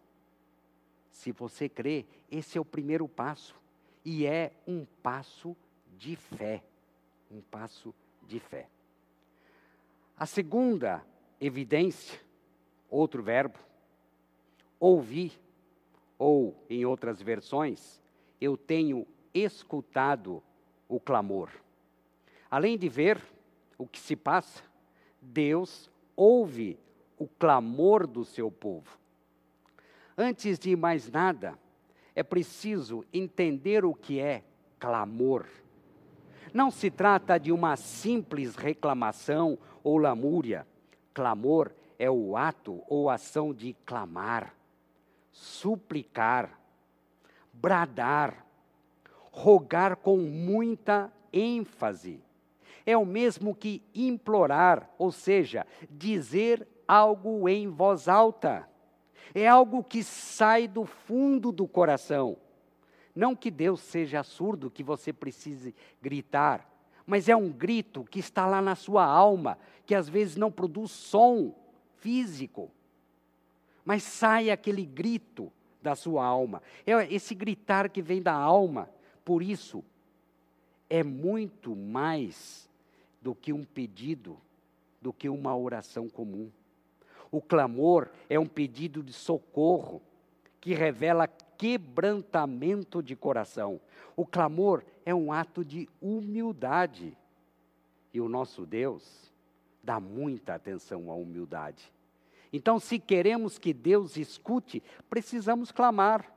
Se 1.09 1.31
você 1.31 1.69
crê, 1.69 2.05
esse 2.29 2.57
é 2.57 2.61
o 2.61 2.65
primeiro 2.65 3.07
passo. 3.07 3.55
E 4.03 4.25
é 4.25 4.51
um 4.67 4.85
passo 5.01 5.55
de 5.97 6.15
fé. 6.15 6.63
Um 7.31 7.41
passo 7.41 7.93
de 8.27 8.39
fé. 8.39 8.67
A 10.17 10.25
segunda 10.25 11.03
evidência, 11.39 12.19
outro 12.89 13.23
verbo, 13.23 13.57
ouvir, 14.79 15.39
ou 16.17 16.55
em 16.69 16.85
outras 16.85 17.21
versões, 17.21 17.99
eu 18.39 18.55
tenho 18.55 19.07
escutado 19.33 20.43
o 20.87 20.99
clamor. 20.99 21.49
Além 22.53 22.77
de 22.77 22.87
ver 22.87 23.19
o 23.79 23.87
que 23.87 23.99
se 23.99 24.15
passa, 24.15 24.61
Deus 25.19 25.89
ouve 26.15 26.77
o 27.17 27.27
clamor 27.27 28.05
do 28.05 28.23
seu 28.23 28.51
povo. 28.51 28.95
Antes 30.15 30.59
de 30.59 30.75
mais 30.75 31.09
nada, 31.09 31.57
é 32.13 32.21
preciso 32.21 33.03
entender 33.11 33.83
o 33.83 33.91
que 33.91 34.19
é 34.19 34.43
clamor. 34.77 35.47
Não 36.53 36.69
se 36.69 36.91
trata 36.91 37.39
de 37.39 37.51
uma 37.51 37.75
simples 37.75 38.55
reclamação 38.55 39.57
ou 39.83 39.97
lamúria. 39.97 40.67
Clamor 41.11 41.71
é 41.97 42.11
o 42.11 42.37
ato 42.37 42.83
ou 42.87 43.09
ação 43.09 43.51
de 43.51 43.75
clamar, 43.83 44.55
suplicar, 45.31 46.59
bradar, 47.51 48.45
rogar 49.31 49.95
com 49.95 50.17
muita 50.17 51.11
ênfase. 51.33 52.21
É 52.85 52.97
o 52.97 53.05
mesmo 53.05 53.55
que 53.55 53.81
implorar, 53.93 54.89
ou 54.97 55.11
seja, 55.11 55.65
dizer 55.89 56.67
algo 56.87 57.47
em 57.47 57.67
voz 57.69 58.07
alta. 58.07 58.67
É 59.33 59.47
algo 59.47 59.83
que 59.83 60.03
sai 60.03 60.67
do 60.67 60.85
fundo 60.85 61.51
do 61.51 61.67
coração. 61.67 62.37
Não 63.15 63.35
que 63.35 63.49
Deus 63.49 63.79
seja 63.79 64.23
surdo, 64.23 64.71
que 64.71 64.83
você 64.83 65.13
precise 65.13 65.73
gritar, 66.01 66.69
mas 67.05 67.29
é 67.29 67.35
um 67.35 67.49
grito 67.49 68.03
que 68.03 68.19
está 68.19 68.45
lá 68.45 68.61
na 68.61 68.75
sua 68.75 69.05
alma, 69.05 69.57
que 69.85 69.93
às 69.93 70.09
vezes 70.09 70.35
não 70.35 70.51
produz 70.51 70.91
som 70.91 71.53
físico, 71.97 72.71
mas 73.85 74.03
sai 74.03 74.49
aquele 74.49 74.85
grito 74.85 75.51
da 75.81 75.95
sua 75.95 76.25
alma. 76.25 76.61
É 76.85 77.13
esse 77.13 77.35
gritar 77.35 77.89
que 77.89 78.01
vem 78.01 78.21
da 78.21 78.33
alma. 78.33 78.89
Por 79.25 79.43
isso, 79.43 79.83
é 80.89 81.03
muito 81.03 81.75
mais 81.75 82.69
do 83.23 83.33
que 83.33 83.53
um 83.53 83.63
pedido, 83.63 84.37
do 85.01 85.13
que 85.13 85.29
uma 85.29 85.55
oração 85.55 86.09
comum. 86.09 86.51
O 87.31 87.41
clamor 87.41 88.09
é 88.29 88.37
um 88.37 88.45
pedido 88.45 89.01
de 89.01 89.13
socorro 89.13 90.01
que 90.59 90.73
revela 90.73 91.27
quebrantamento 91.27 93.01
de 93.01 93.15
coração. 93.15 93.79
O 94.15 94.25
clamor 94.25 94.83
é 95.05 95.15
um 95.15 95.31
ato 95.31 95.63
de 95.63 95.89
humildade. 96.01 97.17
E 98.13 98.19
o 98.21 98.29
nosso 98.29 98.65
Deus 98.65 99.31
dá 99.81 99.99
muita 99.99 100.53
atenção 100.53 101.09
à 101.09 101.15
humildade. 101.15 101.91
Então, 102.51 102.79
se 102.79 102.99
queremos 102.99 103.57
que 103.57 103.73
Deus 103.73 104.15
escute, 104.15 104.83
precisamos 105.09 105.71
clamar. 105.71 106.31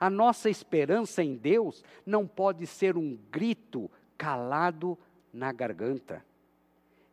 A 0.00 0.10
nossa 0.10 0.50
esperança 0.50 1.22
em 1.22 1.36
Deus 1.36 1.84
não 2.04 2.26
pode 2.26 2.66
ser 2.66 2.96
um 2.96 3.16
grito 3.30 3.88
calado 4.18 4.98
na 5.34 5.52
garganta. 5.52 6.24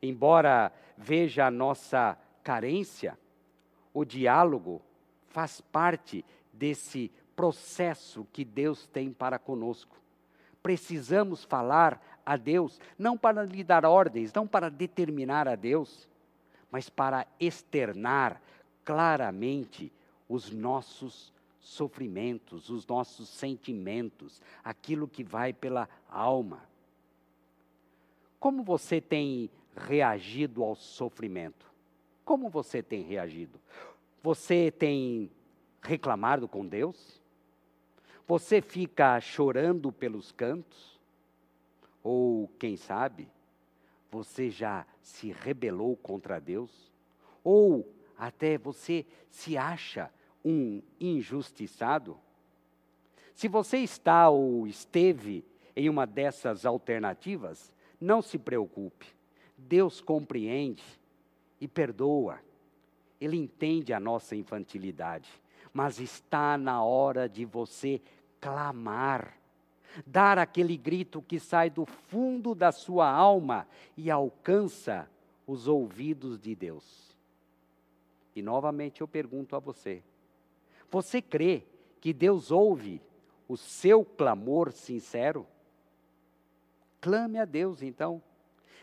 Embora 0.02 0.72
veja 0.96 1.48
a 1.48 1.52
nossa 1.52 2.18
carência, 2.44 3.18
o 3.94 4.06
diálogo 4.06 4.82
faz 5.28 5.60
parte 5.60 6.24
desse 6.54 7.12
processo 7.36 8.26
que 8.32 8.46
Deus 8.46 8.88
tem 8.88 9.12
para 9.12 9.40
conosco. 9.40 9.98
Precisamos 10.62 11.44
falar 11.44 12.00
a 12.26 12.38
Deus, 12.38 12.80
não 12.98 13.18
para 13.18 13.44
lhe 13.44 13.64
dar 13.64 13.84
ordens, 13.84 14.32
não 14.32 14.46
para 14.46 14.70
determinar 14.70 15.48
a 15.48 15.56
Deus, 15.56 16.08
mas 16.70 16.90
para 16.90 17.26
externar 17.40 18.40
claramente 18.86 19.92
os 20.30 20.52
nossos 20.52 21.34
sofrimentos, 21.60 22.70
os 22.70 22.86
nossos 22.88 23.30
sentimentos, 23.30 24.42
aquilo 24.64 25.08
que 25.08 25.24
vai 25.24 25.52
pela 25.52 25.90
alma. 26.10 26.71
Como 28.42 28.64
você 28.64 29.00
tem 29.00 29.52
reagido 29.78 30.64
ao 30.64 30.76
sofrimento? 30.76 31.72
Como 32.26 32.50
você 32.50 32.82
tem 32.82 33.04
reagido? 33.04 33.62
Você 34.24 34.72
tem 34.72 35.30
reclamado 35.80 36.48
com 36.48 36.66
Deus? 36.66 37.22
Você 38.28 38.60
fica 38.60 39.22
chorando 39.22 39.92
pelos 39.92 40.32
cantos? 40.32 41.00
Ou, 42.04 42.48
quem 42.58 42.76
sabe, 42.78 43.28
você 44.10 44.50
já 44.50 44.88
se 45.04 45.32
rebelou 45.32 45.96
contra 45.96 46.42
Deus? 46.42 46.92
Ou 47.44 47.88
até 48.18 48.58
você 48.58 49.06
se 49.30 49.56
acha 49.56 50.12
um 50.44 50.82
injustiçado? 51.00 52.18
Se 53.36 53.48
você 53.48 53.78
está 53.78 54.32
ou 54.32 54.66
esteve 54.66 55.46
em 55.76 55.88
uma 55.88 56.08
dessas 56.08 56.66
alternativas, 56.66 57.72
não 58.02 58.22
se 58.22 58.40
preocupe. 58.40 59.06
Deus 59.56 60.02
compreende 60.02 60.84
e 61.60 61.68
perdoa. 61.68 62.40
Ele 63.20 63.38
entende 63.38 63.94
a 63.94 64.00
nossa 64.00 64.36
infantilidade, 64.36 65.30
mas 65.72 66.00
está 66.00 66.58
na 66.58 66.84
hora 66.84 67.30
de 67.30 67.46
você 67.46 68.02
clamar, 68.42 69.38
dar 70.06 70.40
aquele 70.40 70.76
grito 70.76 71.22
que 71.22 71.40
sai 71.40 71.70
do 71.70 71.86
fundo 71.86 72.56
da 72.56 72.72
sua 72.72 73.08
alma 73.08 73.68
e 73.96 74.10
alcança 74.10 75.08
os 75.46 75.68
ouvidos 75.68 76.40
de 76.40 76.56
Deus. 76.56 77.16
E 78.36 78.42
novamente 78.42 79.02
eu 79.02 79.08
pergunto 79.08 79.56
a 79.56 79.60
você: 79.60 80.02
você 80.90 81.22
crê 81.22 81.64
que 82.00 82.12
Deus 82.14 82.52
ouve 82.52 83.00
o 83.48 83.56
seu 83.56 84.04
clamor 84.04 84.72
sincero? 84.72 85.46
Clame 87.02 87.40
a 87.40 87.46
Deus 87.46 87.82
então. 87.82 88.22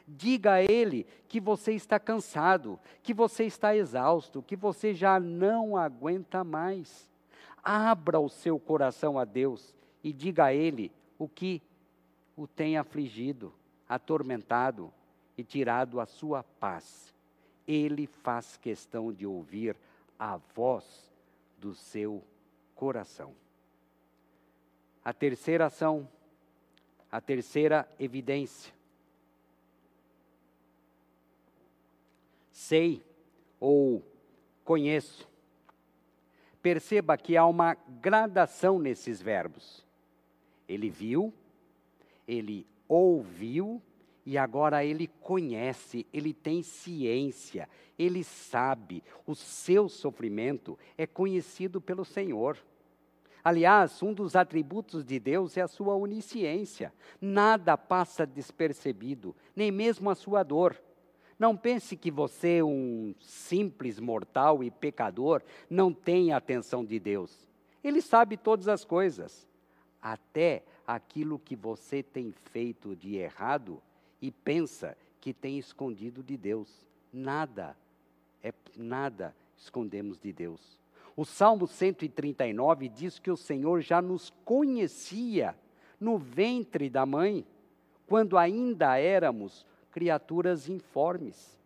Diga 0.06 0.54
a 0.54 0.62
Ele 0.62 1.06
que 1.28 1.38
você 1.38 1.72
está 1.72 1.98
cansado, 2.00 2.78
que 3.02 3.14
você 3.14 3.44
está 3.44 3.76
exausto, 3.76 4.42
que 4.42 4.56
você 4.56 4.92
já 4.92 5.20
não 5.20 5.76
aguenta 5.76 6.42
mais. 6.42 7.08
Abra 7.62 8.18
o 8.18 8.28
seu 8.28 8.58
coração 8.58 9.18
a 9.18 9.24
Deus 9.24 9.74
e 10.02 10.12
diga 10.12 10.46
a 10.46 10.54
Ele 10.54 10.90
o 11.18 11.28
que 11.28 11.62
o 12.36 12.46
tem 12.46 12.78
afligido, 12.78 13.52
atormentado 13.88 14.92
e 15.36 15.44
tirado 15.44 16.00
a 16.00 16.06
sua 16.06 16.42
paz. 16.42 17.12
Ele 17.66 18.06
faz 18.06 18.56
questão 18.56 19.12
de 19.12 19.26
ouvir 19.26 19.76
a 20.18 20.36
voz 20.54 21.12
do 21.58 21.74
seu 21.74 22.22
coração. 22.74 23.34
A 25.04 25.12
terceira 25.12 25.66
ação, 25.66 26.08
a 27.10 27.20
terceira 27.20 27.88
evidência. 27.98 28.72
Sei 32.52 33.02
ou 33.60 34.02
conheço 34.64 35.28
Perceba 36.62 37.16
que 37.16 37.36
há 37.36 37.46
uma 37.46 37.74
gradação 38.00 38.78
nesses 38.78 39.22
verbos. 39.22 39.84
Ele 40.68 40.90
viu, 40.90 41.32
ele 42.26 42.66
ouviu 42.88 43.80
e 44.26 44.36
agora 44.36 44.84
ele 44.84 45.06
conhece, 45.22 46.04
ele 46.12 46.34
tem 46.34 46.62
ciência, 46.62 47.68
ele 47.98 48.22
sabe, 48.22 49.02
o 49.26 49.34
seu 49.34 49.88
sofrimento 49.88 50.78
é 50.98 51.06
conhecido 51.06 51.80
pelo 51.80 52.04
Senhor. 52.04 52.58
Aliás, 53.42 54.02
um 54.02 54.12
dos 54.12 54.36
atributos 54.36 55.04
de 55.04 55.18
Deus 55.18 55.56
é 55.56 55.62
a 55.62 55.68
sua 55.68 55.94
onisciência. 55.94 56.92
Nada 57.20 57.76
passa 57.76 58.26
despercebido, 58.26 59.34
nem 59.54 59.70
mesmo 59.70 60.10
a 60.10 60.14
sua 60.14 60.42
dor. 60.42 60.80
Não 61.38 61.56
pense 61.56 61.96
que 61.96 62.10
você, 62.10 62.62
um 62.62 63.14
simples 63.20 64.00
mortal 64.00 64.62
e 64.64 64.70
pecador, 64.70 65.42
não 65.70 65.92
tem 65.92 66.32
a 66.32 66.36
atenção 66.38 66.84
de 66.84 66.98
Deus. 66.98 67.46
Ele 67.82 68.00
sabe 68.00 68.36
todas 68.36 68.66
as 68.66 68.84
coisas, 68.84 69.46
até 70.02 70.64
aquilo 70.86 71.38
que 71.38 71.54
você 71.54 72.02
tem 72.02 72.32
feito 72.32 72.96
de 72.96 73.16
errado 73.16 73.80
e 74.20 74.30
pensa 74.32 74.96
que 75.20 75.32
tem 75.32 75.58
escondido 75.58 76.22
de 76.22 76.36
Deus. 76.36 76.86
Nada, 77.12 77.76
é 78.42 78.52
nada 78.76 79.34
escondemos 79.56 80.18
de 80.18 80.32
Deus. 80.32 80.78
O 81.18 81.24
Salmo 81.24 81.66
139 81.66 82.88
diz 82.88 83.18
que 83.18 83.28
o 83.28 83.36
Senhor 83.36 83.80
já 83.80 84.00
nos 84.00 84.32
conhecia 84.44 85.52
no 85.98 86.16
ventre 86.16 86.88
da 86.88 87.04
mãe, 87.04 87.44
quando 88.06 88.38
ainda 88.38 88.96
éramos 88.96 89.66
criaturas 89.90 90.68
informes. 90.68 91.58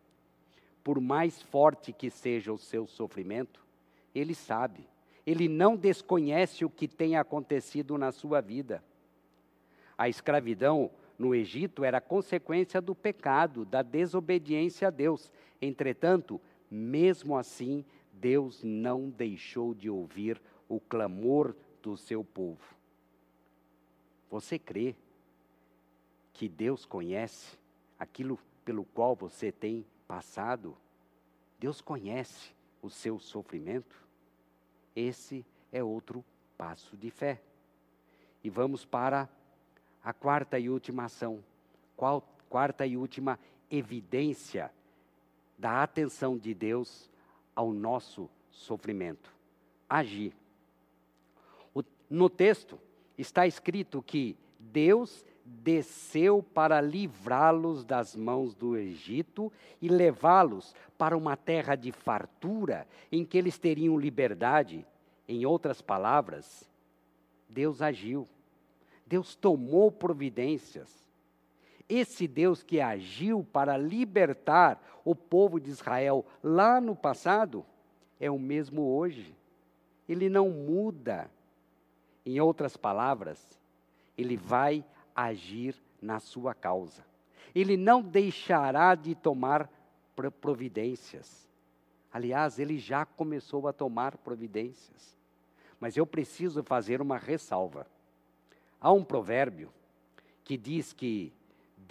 Por 0.83 1.03
mais 1.03 1.43
forte 1.43 1.93
que 1.93 2.09
seja 2.09 2.51
o 2.51 2.57
seu 2.57 2.87
sofrimento, 2.87 3.63
ele 4.15 4.35
sabe, 4.35 4.89
ele 5.27 5.51
não 5.51 5.77
desconhece 5.77 6.65
o 6.65 6.71
que 6.71 6.89
tem 6.89 7.17
acontecido 7.17 7.99
na 7.99 8.11
sua 8.11 8.41
vida. 8.41 8.83
A 9.99 10.09
escravidão 10.09 10.91
no 11.19 11.35
Egito 11.35 11.85
era 11.85 12.01
consequência 12.01 12.81
do 12.81 12.95
pecado, 12.95 13.67
da 13.67 13.83
desobediência 13.83 14.89
a 14.89 14.91
Deus. 14.91 15.31
Entretanto, 15.61 16.41
mesmo 16.71 17.37
assim, 17.37 17.85
Deus 18.23 18.63
não 18.63 19.11
deixou 19.11 19.75
de 19.75 19.91
ouvir 19.91 20.41
o 20.69 20.79
clamor 20.79 21.57
do 21.83 21.97
seu 21.97 22.23
povo. 22.23 22.63
Você 24.31 24.61
crê 24.61 24.95
que 26.33 26.49
Deus 26.49 26.87
conhece 26.87 27.59
aquilo 27.99 28.39
pelo 28.65 28.85
qual 28.85 29.17
você 29.17 29.51
tem 29.51 29.85
passado. 30.07 30.77
Deus 31.59 31.81
conhece 31.81 32.55
o 32.81 32.89
seu 32.89 33.19
sofrimento. 33.19 33.97
Esse 34.95 35.45
é 35.73 35.83
outro 35.83 36.25
passo 36.57 36.97
de 36.97 37.11
fé. 37.11 37.43
E 38.45 38.49
vamos 38.49 38.85
para 38.85 39.29
a 40.01 40.13
quarta 40.13 40.61
e 40.61 40.71
última 40.71 41.07
ação: 41.07 41.43
quarta 42.49 42.87
e 42.87 42.97
última 42.97 43.37
evidência 43.69 44.73
da 45.59 45.83
atenção 45.83 46.39
de 46.39 46.55
Deus 46.55 47.11
ao 47.55 47.73
nosso 47.73 48.29
sofrimento: 48.51 49.33
agir. 49.89 50.35
O, 51.75 51.83
no 52.09 52.29
texto 52.29 52.79
está 53.17 53.47
escrito 53.47 54.03
que 54.03 54.37
Deus 54.59 55.25
desceu 55.45 56.43
para 56.43 56.81
livrá-los 56.81 57.85
das 57.85 58.15
mãos 58.15 58.55
do 58.55 58.77
Egito 58.77 59.53
e 59.81 59.89
levá-los 59.89 60.75
para 60.97 61.17
uma 61.17 61.37
terra 61.37 61.75
de 61.75 61.91
fartura 61.91 62.87
em 63.11 63.25
que 63.25 63.37
eles 63.37 63.59
teriam 63.59 63.99
liberdade. 63.99 64.87
Em 65.29 65.45
outras 65.45 65.81
palavras, 65.81 66.69
Deus 67.49 67.83
agiu. 67.83 68.29
Deus 69.07 69.35
tomou 69.35 69.91
providências. 69.91 71.12
Esse 71.89 72.27
Deus 72.27 72.63
que 72.63 72.81
agiu 72.81 73.47
para 73.53 73.77
libertar 73.77 74.83
o 75.05 75.15
povo 75.15 75.61
de 75.61 75.71
Israel 75.71 76.25
lá 76.43 76.81
no 76.81 76.95
passado 76.95 77.65
é 78.19 78.31
o 78.31 78.39
mesmo 78.39 78.83
hoje. 78.83 79.35
Ele 80.09 80.29
não 80.29 80.49
muda. 80.49 81.31
Em 82.25 82.41
outras 82.41 82.77
palavras, 82.77 83.59
ele 84.17 84.37
vai 84.37 84.85
agir 85.15 85.75
na 86.01 86.21
sua 86.21 86.55
causa. 86.55 87.05
Ele 87.55 87.77
não 87.77 88.01
deixará 88.01 88.95
de 88.95 89.15
tomar 89.15 89.69
providências. 90.41 91.49
Aliás, 92.13 92.59
ele 92.59 92.79
já 92.79 93.05
começou 93.05 93.67
a 93.67 93.73
tomar 93.73 94.17
providências. 94.19 95.17
Mas 95.81 95.97
eu 95.97 96.07
preciso 96.07 96.63
fazer 96.63 97.03
uma 97.03 97.19
ressalva. 97.19 97.87
Há 98.81 98.93
um 98.93 99.03
provérbio 99.03 99.73
que 100.45 100.57
diz 100.57 100.93
que 100.93 101.33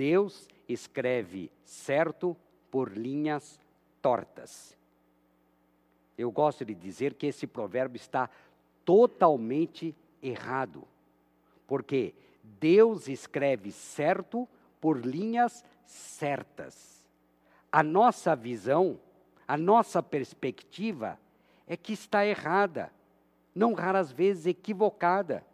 Deus 0.01 0.47
escreve 0.67 1.51
certo 1.63 2.35
por 2.71 2.91
linhas 2.91 3.59
tortas. 4.01 4.75
Eu 6.17 6.31
gosto 6.31 6.65
de 6.65 6.73
dizer 6.73 7.13
que 7.13 7.27
esse 7.27 7.45
provérbio 7.45 7.97
está 7.97 8.27
totalmente 8.83 9.93
errado. 10.19 10.87
Porque 11.67 12.15
Deus 12.59 13.07
escreve 13.07 13.71
certo 13.71 14.49
por 14.79 15.05
linhas 15.05 15.63
certas. 15.85 17.07
A 17.71 17.83
nossa 17.83 18.35
visão, 18.35 18.99
a 19.47 19.55
nossa 19.55 20.01
perspectiva 20.01 21.19
é 21.67 21.77
que 21.77 21.93
está 21.93 22.25
errada, 22.25 22.91
não 23.53 23.75
raras 23.75 24.11
vezes 24.11 24.47
equivocada. 24.47 25.45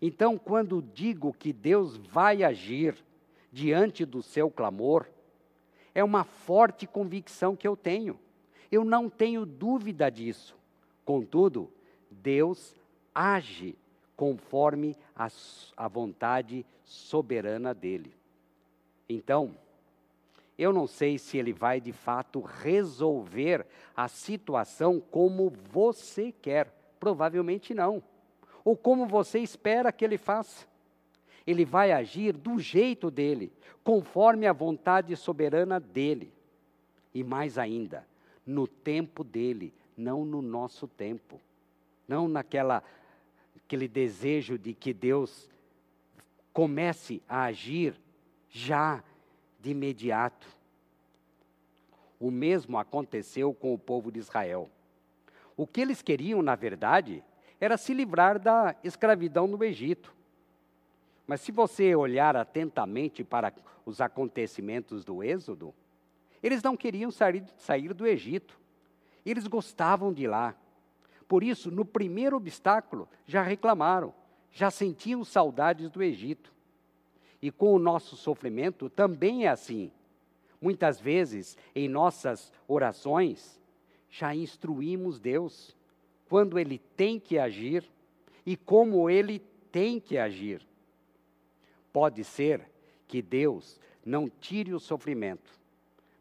Então, 0.00 0.36
quando 0.36 0.82
digo 0.82 1.32
que 1.32 1.52
Deus 1.52 1.96
vai 1.96 2.42
agir 2.42 3.00
diante 3.52 4.04
do 4.06 4.22
seu 4.22 4.50
clamor, 4.50 5.06
é 5.94 6.02
uma 6.02 6.24
forte 6.24 6.86
convicção 6.86 7.54
que 7.54 7.68
eu 7.68 7.76
tenho. 7.76 8.18
Eu 8.70 8.84
não 8.84 9.10
tenho 9.10 9.44
dúvida 9.44 10.10
disso. 10.10 10.56
Contudo, 11.04 11.70
Deus 12.10 12.74
age 13.14 13.76
conforme 14.16 14.96
a, 15.14 15.28
a 15.76 15.88
vontade 15.88 16.64
soberana 16.82 17.74
dele. 17.74 18.14
Então, 19.08 19.54
eu 20.56 20.72
não 20.72 20.86
sei 20.86 21.18
se 21.18 21.36
ele 21.36 21.52
vai 21.52 21.80
de 21.80 21.92
fato 21.92 22.40
resolver 22.40 23.66
a 23.94 24.08
situação 24.08 25.00
como 25.00 25.50
você 25.70 26.32
quer. 26.32 26.72
Provavelmente 26.98 27.74
não. 27.74 28.02
Ou 28.64 28.76
como 28.76 29.06
você 29.06 29.40
espera 29.40 29.92
que 29.92 30.04
ele 30.04 30.16
faça. 30.16 30.66
Ele 31.46 31.64
vai 31.64 31.92
agir 31.92 32.32
do 32.32 32.58
jeito 32.58 33.10
dele, 33.10 33.52
conforme 33.82 34.46
a 34.46 34.52
vontade 34.52 35.14
soberana 35.16 35.80
dele. 35.80 36.32
E 37.14 37.22
mais 37.22 37.58
ainda, 37.58 38.06
no 38.46 38.66
tempo 38.66 39.24
dele, 39.24 39.72
não 39.96 40.24
no 40.24 40.40
nosso 40.40 40.86
tempo. 40.86 41.40
Não 42.08 42.28
naquela 42.28 42.82
aquele 43.64 43.88
desejo 43.88 44.58
de 44.58 44.74
que 44.74 44.92
Deus 44.92 45.48
comece 46.52 47.22
a 47.26 47.44
agir 47.44 47.94
já 48.50 49.02
de 49.60 49.70
imediato. 49.70 50.46
O 52.20 52.30
mesmo 52.30 52.78
aconteceu 52.78 53.54
com 53.54 53.72
o 53.72 53.78
povo 53.78 54.12
de 54.12 54.18
Israel. 54.18 54.68
O 55.56 55.66
que 55.66 55.80
eles 55.80 56.02
queriam, 56.02 56.42
na 56.42 56.54
verdade, 56.54 57.24
era 57.60 57.76
se 57.76 57.94
livrar 57.94 58.38
da 58.38 58.76
escravidão 58.84 59.46
no 59.46 59.62
Egito. 59.64 60.14
Mas 61.26 61.40
se 61.40 61.52
você 61.52 61.94
olhar 61.94 62.36
atentamente 62.36 63.22
para 63.22 63.52
os 63.86 64.00
acontecimentos 64.00 65.04
do 65.04 65.22
Êxodo, 65.22 65.74
eles 66.42 66.62
não 66.62 66.76
queriam 66.76 67.10
sair, 67.10 67.44
sair 67.56 67.94
do 67.94 68.06
Egito. 68.06 68.58
Eles 69.24 69.46
gostavam 69.46 70.12
de 70.12 70.26
lá. 70.26 70.56
Por 71.28 71.44
isso, 71.44 71.70
no 71.70 71.84
primeiro 71.84 72.36
obstáculo, 72.36 73.08
já 73.24 73.42
reclamaram, 73.42 74.12
já 74.50 74.70
sentiam 74.70 75.24
saudades 75.24 75.88
do 75.88 76.02
Egito. 76.02 76.52
E 77.40 77.50
com 77.50 77.72
o 77.72 77.78
nosso 77.78 78.16
sofrimento 78.16 78.90
também 78.90 79.46
é 79.46 79.48
assim. 79.48 79.90
Muitas 80.60 81.00
vezes, 81.00 81.56
em 81.74 81.88
nossas 81.88 82.52
orações, 82.68 83.60
já 84.10 84.34
instruímos 84.34 85.18
Deus 85.18 85.76
quando 86.28 86.58
Ele 86.58 86.78
tem 86.96 87.18
que 87.18 87.38
agir 87.38 87.84
e 88.44 88.56
como 88.56 89.08
Ele 89.08 89.38
tem 89.70 89.98
que 89.98 90.18
agir. 90.18 90.66
Pode 91.92 92.24
ser 92.24 92.68
que 93.06 93.20
Deus 93.20 93.78
não 94.04 94.28
tire 94.28 94.72
o 94.72 94.80
sofrimento, 94.80 95.52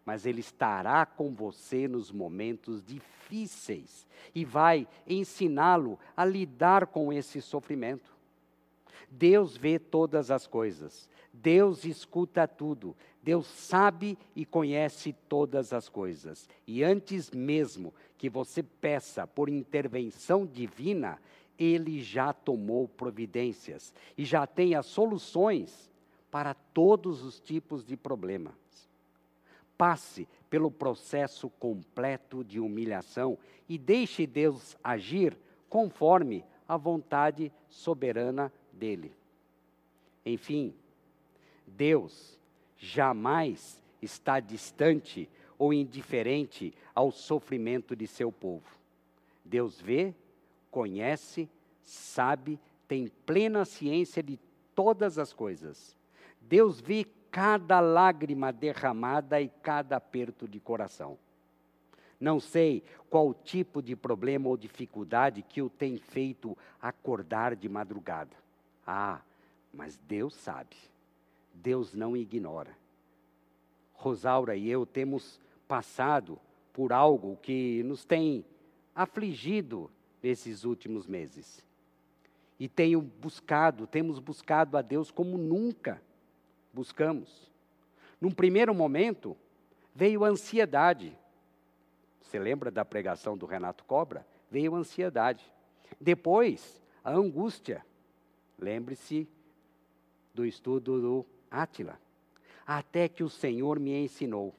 mas 0.06 0.26
Ele 0.26 0.42
estará 0.42 1.06
com 1.06 1.34
você 1.34 1.88
nos 1.88 2.12
momentos 2.12 2.84
difíceis 2.84 4.06
e 4.36 4.44
vai 4.44 4.88
ensiná-lo 5.08 5.98
a 6.16 6.26
lidar 6.26 6.88
com 6.88 7.14
esse 7.14 7.42
sofrimento. 7.42 8.12
Deus 9.10 9.58
vê 9.58 9.78
todas 9.78 10.32
as 10.32 10.48
coisas, 10.48 11.10
Deus 11.34 11.86
escuta 11.86 12.48
tudo, 12.48 12.96
Deus 13.22 13.46
sabe 13.46 14.18
e 14.36 14.46
conhece 14.46 15.14
todas 15.28 15.74
as 15.74 15.88
coisas. 15.90 16.50
E 16.66 16.84
antes 16.84 17.30
mesmo 17.30 17.94
que 18.18 18.30
você 18.30 18.64
peça 18.64 19.28
por 19.28 19.50
intervenção 19.50 20.46
divina, 20.46 21.20
Ele 21.62 22.02
já 22.02 22.34
tomou 22.34 22.88
providências 22.88 23.94
e 24.18 24.26
já 24.26 24.48
tem 24.48 24.76
as 24.76 24.86
soluções 24.86 25.92
para 26.30 26.54
todos 26.54 27.24
os 27.24 27.40
tipos 27.40 27.84
de 27.84 27.96
problemas 27.96 28.62
passe 29.82 30.28
pelo 30.48 30.70
processo 30.70 31.50
completo 31.50 32.44
de 32.44 32.60
humilhação 32.60 33.36
e 33.68 33.80
deixe 33.80 34.28
Deus 34.28 34.78
agir 34.84 35.36
conforme 35.68 36.46
a 36.68 36.78
vontade 36.78 37.52
soberana 37.68 38.54
dele. 38.72 39.12
Enfim, 40.24 40.72
Deus 41.66 42.40
jamais 42.78 43.82
está 44.00 44.40
distante 44.40 45.28
ou 45.58 45.74
indiferente 45.74 46.72
ao 46.94 47.10
sofrimento 47.12 47.96
de 47.96 48.06
seu 48.06 48.32
povo. 48.32 48.78
Deus 49.44 49.82
vê, 49.82 50.14
conhece, 50.72 51.50
sabe, 51.84 52.60
tem 52.88 53.08
plena 53.26 53.66
ciência 53.66 54.24
de 54.24 54.40
todas 54.74 55.20
as 55.20 55.34
coisas. 55.34 55.96
Deus 56.42 56.80
vê 56.82 57.06
cada 57.30 57.80
lágrima 57.80 58.52
derramada 58.52 59.40
e 59.40 59.50
cada 59.62 59.98
aperto 59.98 60.48
de 60.48 60.60
coração. 60.60 61.18
Não 62.20 62.40
sei 62.40 62.84
qual 63.10 63.34
tipo 63.34 63.82
de 63.82 63.96
problema 63.96 64.48
ou 64.48 64.56
dificuldade 64.56 65.42
que 65.42 65.62
o 65.62 65.70
tem 65.70 65.98
feito 65.98 66.58
acordar 66.82 67.56
de 67.56 67.68
madrugada. 67.68 68.36
Ah, 68.86 69.22
mas 69.74 69.98
Deus 70.08 70.36
sabe. 70.36 70.76
Deus 71.54 71.94
não 71.94 72.16
ignora. 72.16 72.78
Rosaura 73.94 74.56
e 74.56 74.70
eu 74.70 74.86
temos 74.86 75.40
passado 75.68 76.40
por 76.74 76.92
algo 76.94 77.38
que 77.42 77.82
nos 77.84 78.06
tem 78.06 78.46
afligido 78.96 79.90
nesses 80.22 80.64
últimos 80.64 81.08
meses. 81.08 81.66
E 82.60 82.68
tenho 82.68 83.02
buscado, 83.02 83.88
temos 83.88 84.20
buscado 84.20 84.78
a 84.78 84.82
Deus 84.82 85.10
como 85.10 85.38
nunca 85.38 86.02
buscamos. 86.74 87.50
Num 88.20 88.32
primeiro 88.32 88.74
momento, 88.74 89.36
veio 89.96 90.24
a 90.24 90.30
ansiedade. 90.30 91.18
Você 92.22 92.38
lembra 92.38 92.70
da 92.70 92.86
pregação 92.86 93.36
do 93.36 93.46
Renato 93.46 93.84
Cobra? 93.84 94.26
Veio 94.50 94.76
a 94.76 94.78
ansiedade. 94.78 95.44
Depois, 96.00 96.82
a 97.04 97.12
angústia. 97.12 97.86
Lembre-se 98.60 99.28
do 100.34 100.46
estudo 100.46 101.02
do 101.02 101.26
Átila. 101.50 102.00
Até 102.66 103.10
que 103.10 103.24
o 103.24 103.30
Senhor 103.30 103.80
me 103.80 103.92
ensinou. 103.98 104.54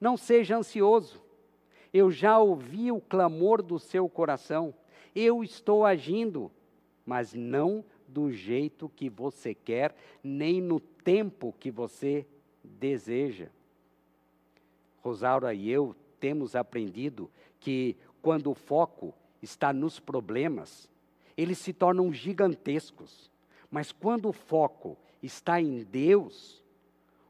Não 0.00 0.16
seja 0.16 0.56
ansioso. 0.56 1.22
Eu 1.92 2.10
já 2.10 2.38
ouvi 2.38 2.90
o 2.90 3.00
clamor 3.00 3.62
do 3.62 3.78
seu 3.78 4.08
coração. 4.08 4.74
Eu 5.14 5.42
estou 5.42 5.84
agindo, 5.84 6.50
mas 7.04 7.34
não 7.34 7.84
do 8.06 8.32
jeito 8.32 8.88
que 8.88 9.08
você 9.08 9.54
quer, 9.54 9.94
nem 10.22 10.60
no 10.60 10.80
tempo 10.80 11.54
que 11.58 11.70
você 11.70 12.26
deseja. 12.62 13.48
Rosaura 15.02 15.54
e 15.54 15.70
eu 15.70 15.94
temos 16.18 16.54
aprendido 16.54 17.30
que 17.58 17.96
quando 18.20 18.50
o 18.50 18.54
foco 18.54 19.14
está 19.40 19.72
nos 19.72 19.98
problemas, 19.98 20.88
eles 21.36 21.58
se 21.58 21.72
tornam 21.72 22.12
gigantescos. 22.12 23.30
Mas 23.70 23.92
quando 23.92 24.28
o 24.28 24.32
foco 24.32 24.96
está 25.22 25.60
em 25.60 25.82
Deus, 25.84 26.62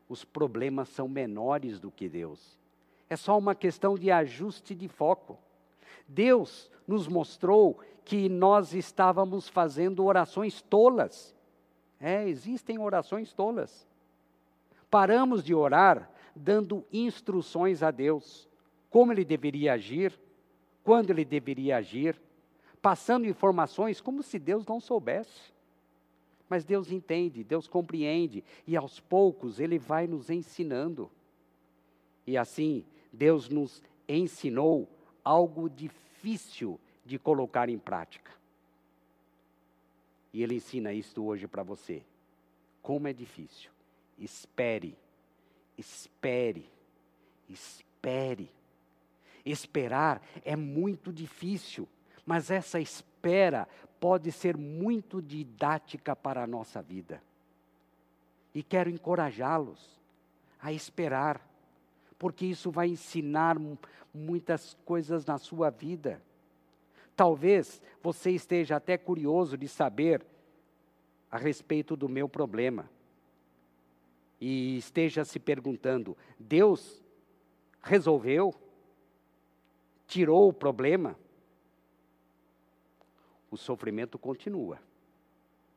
os 0.08 0.24
problemas 0.24 0.88
são 0.88 1.08
menores 1.08 1.78
do 1.78 1.90
que 1.90 2.08
Deus. 2.08 2.58
É 3.08 3.16
só 3.16 3.38
uma 3.38 3.54
questão 3.54 3.96
de 3.96 4.10
ajuste 4.10 4.74
de 4.74 4.88
foco. 4.88 5.38
Deus 6.08 6.70
nos 6.90 7.06
mostrou 7.06 7.78
que 8.04 8.28
nós 8.28 8.74
estávamos 8.74 9.48
fazendo 9.48 10.04
orações 10.04 10.60
tolas. 10.60 11.32
É, 12.00 12.28
existem 12.28 12.80
orações 12.80 13.32
tolas. 13.32 13.86
Paramos 14.90 15.44
de 15.44 15.54
orar 15.54 16.10
dando 16.34 16.84
instruções 16.92 17.80
a 17.80 17.92
Deus, 17.92 18.48
como 18.90 19.12
ele 19.12 19.24
deveria 19.24 19.74
agir, 19.74 20.18
quando 20.82 21.10
ele 21.10 21.24
deveria 21.24 21.76
agir, 21.76 22.20
passando 22.82 23.24
informações 23.24 24.00
como 24.00 24.20
se 24.20 24.36
Deus 24.36 24.66
não 24.66 24.80
soubesse. 24.80 25.52
Mas 26.48 26.64
Deus 26.64 26.90
entende, 26.90 27.44
Deus 27.44 27.68
compreende, 27.68 28.42
e 28.66 28.76
aos 28.76 28.98
poucos 28.98 29.60
Ele 29.60 29.78
vai 29.78 30.08
nos 30.08 30.28
ensinando. 30.28 31.08
E 32.26 32.36
assim, 32.36 32.84
Deus 33.12 33.48
nos 33.48 33.80
ensinou 34.08 34.88
algo 35.22 35.70
difícil 36.20 36.78
de 37.04 37.18
colocar 37.18 37.68
em 37.68 37.78
prática. 37.78 38.30
E 40.32 40.42
Ele 40.42 40.56
ensina 40.56 40.92
isto 40.92 41.24
hoje 41.24 41.48
para 41.48 41.62
você. 41.62 42.02
Como 42.82 43.08
é 43.08 43.12
difícil. 43.12 43.70
Espere, 44.18 44.96
espere, 45.78 46.68
espere. 47.48 48.50
Esperar 49.44 50.22
é 50.44 50.54
muito 50.54 51.10
difícil, 51.10 51.88
mas 52.26 52.50
essa 52.50 52.78
espera 52.78 53.66
pode 53.98 54.30
ser 54.30 54.56
muito 54.56 55.22
didática 55.22 56.14
para 56.14 56.42
a 56.42 56.46
nossa 56.46 56.82
vida. 56.82 57.22
E 58.54 58.62
quero 58.62 58.90
encorajá-los 58.90 59.98
a 60.60 60.70
esperar, 60.70 61.40
porque 62.20 62.46
isso 62.46 62.70
vai 62.70 62.86
ensinar 62.86 63.56
muitas 64.14 64.78
coisas 64.84 65.26
na 65.26 65.38
sua 65.38 65.70
vida. 65.70 66.22
Talvez 67.16 67.82
você 68.00 68.30
esteja 68.30 68.76
até 68.76 68.96
curioso 68.96 69.58
de 69.58 69.66
saber 69.66 70.24
a 71.28 71.36
respeito 71.36 71.96
do 71.96 72.08
meu 72.08 72.28
problema. 72.28 72.88
E 74.40 74.76
esteja 74.76 75.24
se 75.24 75.40
perguntando: 75.40 76.16
Deus 76.38 77.02
resolveu? 77.82 78.54
Tirou 80.06 80.48
o 80.48 80.52
problema? 80.52 81.16
o 83.50 83.56
sofrimento 83.56 84.18
continua. 84.18 84.78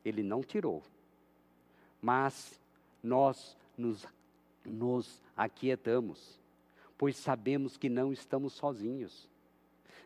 Ele 0.06 0.22
não 0.22 0.44
tirou. 0.44 0.84
Mas 2.02 2.60
nós 3.02 3.58
nos, 3.78 4.06
nos 4.66 5.22
aquietamos, 5.36 6.40
pois 6.98 7.18
sabemos 7.18 7.78
que 7.78 7.90
não 7.90 8.12
estamos 8.12 8.54
sozinhos. 8.54 9.30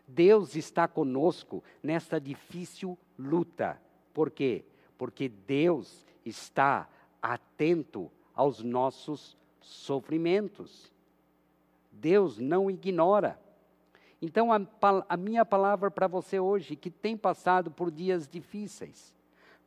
Deus 0.06 0.56
está 0.56 0.88
conosco 0.88 1.62
nesta 1.82 2.20
difícil 2.20 2.98
luta. 3.18 3.80
Por 4.14 4.30
quê? 4.30 4.64
Porque 4.96 5.28
Deus 5.28 6.06
está 6.24 6.88
atento 7.20 8.10
aos 8.34 8.62
nossos 8.62 9.36
sofrimentos. 9.60 10.90
Deus 11.92 12.38
não 12.38 12.70
ignora. 12.70 13.38
Então, 14.20 14.52
a, 14.52 14.60
a 15.08 15.16
minha 15.16 15.44
palavra 15.44 15.90
para 15.90 16.08
você 16.08 16.40
hoje, 16.40 16.74
que 16.74 16.90
tem 16.90 17.16
passado 17.16 17.70
por 17.70 17.90
dias 17.90 18.26
difíceis, 18.26 19.14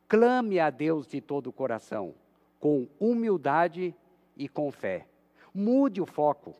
clame 0.08 0.58
a 0.58 0.68
Deus 0.68 1.06
de 1.06 1.20
todo 1.20 1.46
o 1.46 1.52
coração, 1.52 2.14
com 2.60 2.86
humildade 3.00 3.94
e 4.36 4.48
com 4.48 4.70
fé. 4.70 5.06
Mude 5.54 6.00
o 6.00 6.06
foco, 6.06 6.54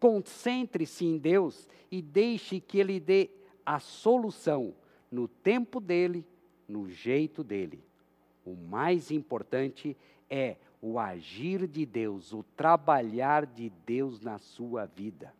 concentre-se 0.00 1.04
em 1.04 1.18
Deus 1.18 1.68
e 1.90 2.00
deixe 2.00 2.60
que 2.60 2.78
Ele 2.78 2.98
dê 2.98 3.30
a 3.64 3.78
solução 3.78 4.74
no 5.10 5.28
tempo 5.28 5.80
dele, 5.80 6.24
no 6.66 6.88
jeito 6.88 7.44
dele. 7.44 7.82
O 8.44 8.54
mais 8.54 9.10
importante 9.10 9.96
é 10.30 10.56
o 10.80 10.98
agir 10.98 11.66
de 11.66 11.84
Deus, 11.84 12.32
o 12.32 12.42
trabalhar 12.56 13.44
de 13.44 13.70
Deus 13.84 14.20
na 14.20 14.38
sua 14.38 14.86
vida. 14.86 15.34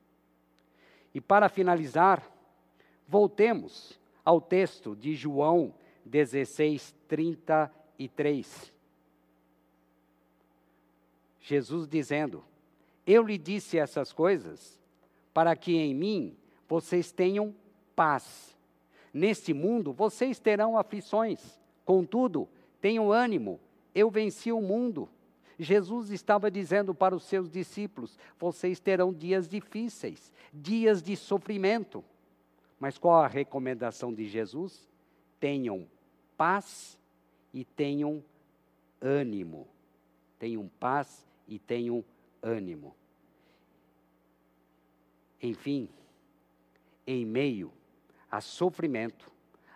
E 1.14 1.20
para 1.20 1.48
finalizar, 1.48 2.22
voltemos 3.07 3.98
ao 4.24 4.40
texto 4.40 4.94
de 4.94 5.14
João 5.14 5.72
16, 6.05 6.94
33. 7.07 8.72
Jesus 11.48 11.88
dizendo: 11.88 12.44
Eu 13.06 13.22
lhe 13.22 13.38
disse 13.38 13.78
essas 13.78 14.12
coisas 14.12 14.78
para 15.32 15.56
que 15.56 15.74
em 15.76 15.94
mim 15.94 16.37
vocês 16.68 17.11
tenham 17.11 17.54
paz. 17.96 18.54
Neste 19.14 19.54
mundo 19.54 19.90
vocês 19.90 20.38
terão 20.38 20.76
aflições, 20.76 21.58
contudo, 21.87 22.46
tenham 22.82 23.11
ânimo, 23.11 23.58
eu 23.94 24.11
venci 24.11 24.52
o 24.52 24.61
mundo. 24.61 25.08
Jesus 25.58 26.11
estava 26.11 26.50
dizendo 26.50 26.94
para 26.94 27.16
os 27.16 27.22
seus 27.22 27.50
discípulos: 27.50 28.18
vocês 28.38 28.78
terão 28.78 29.11
dias 29.11 29.48
difíceis, 29.48 30.30
dias 30.52 31.02
de 31.02 31.16
sofrimento. 31.16 32.04
Mas 32.78 32.98
qual 32.98 33.22
a 33.22 33.26
recomendação 33.26 34.12
de 34.12 34.28
Jesus? 34.28 34.87
Tenham 35.40 35.88
paz 36.37 36.98
e 37.54 37.64
tenham 37.64 38.22
ânimo. 39.00 39.66
Tenham 40.38 40.70
paz 40.78 41.27
e 41.48 41.58
tenham 41.58 42.04
ânimo. 42.42 42.94
Enfim, 45.42 45.88
em 47.06 47.24
meio 47.24 47.72
a 48.30 48.40
sofrimento, 48.40 49.32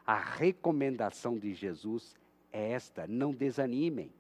a 0.06 0.18
recomendação 0.18 1.38
de 1.38 1.54
Jesus 1.54 2.14
é 2.52 2.72
esta: 2.72 3.06
não 3.06 3.32
desanimem. 3.32 4.12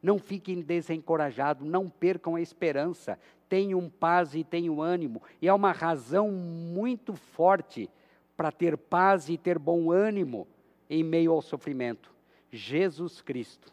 Não 0.00 0.16
fiquem 0.16 0.60
desencorajados, 0.60 1.66
não 1.66 1.88
percam 1.88 2.36
a 2.36 2.40
esperança, 2.40 3.18
tenham 3.48 3.90
paz 3.90 4.32
e 4.34 4.44
tenham 4.44 4.80
ânimo. 4.80 5.20
E 5.42 5.48
há 5.48 5.54
uma 5.54 5.72
razão 5.72 6.30
muito 6.30 7.14
forte 7.14 7.90
para 8.36 8.52
ter 8.52 8.76
paz 8.76 9.28
e 9.28 9.36
ter 9.36 9.58
bom 9.58 9.90
ânimo 9.90 10.46
em 10.88 11.02
meio 11.02 11.32
ao 11.32 11.42
sofrimento: 11.42 12.14
Jesus 12.52 13.20
Cristo, 13.20 13.72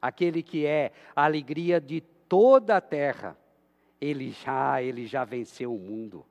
aquele 0.00 0.42
que 0.42 0.66
é 0.66 0.90
a 1.14 1.24
alegria 1.24 1.80
de 1.80 2.00
toda 2.32 2.78
a 2.78 2.80
terra. 2.80 3.36
Ele 4.00 4.30
já, 4.30 4.82
ele 4.82 5.06
já 5.06 5.22
venceu 5.22 5.74
o 5.74 5.78
mundo. 5.78 6.24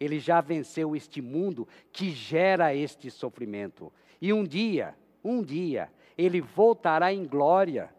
Ele 0.00 0.18
já 0.18 0.40
venceu 0.40 0.96
este 0.96 1.20
mundo 1.20 1.68
que 1.92 2.10
gera 2.10 2.74
este 2.74 3.10
sofrimento. 3.10 3.92
E 4.18 4.32
um 4.32 4.42
dia, 4.42 4.96
um 5.22 5.42
dia, 5.42 5.92
ele 6.16 6.40
voltará 6.40 7.12
em 7.12 7.26
glória 7.26 7.94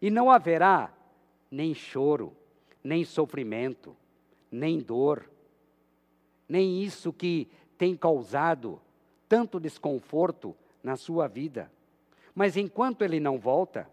e 0.00 0.10
não 0.10 0.30
haverá 0.30 0.90
nem 1.50 1.74
choro, 1.74 2.34
nem 2.82 3.04
sofrimento, 3.04 3.94
nem 4.50 4.78
dor, 4.78 5.30
nem 6.48 6.82
isso 6.82 7.12
que 7.12 7.50
tem 7.76 7.94
causado 7.94 8.80
tanto 9.28 9.60
desconforto 9.60 10.56
na 10.82 10.96
sua 10.96 11.28
vida. 11.28 11.70
Mas 12.34 12.56
enquanto 12.56 13.02
ele 13.02 13.20
não 13.20 13.38
volta, 13.38 13.86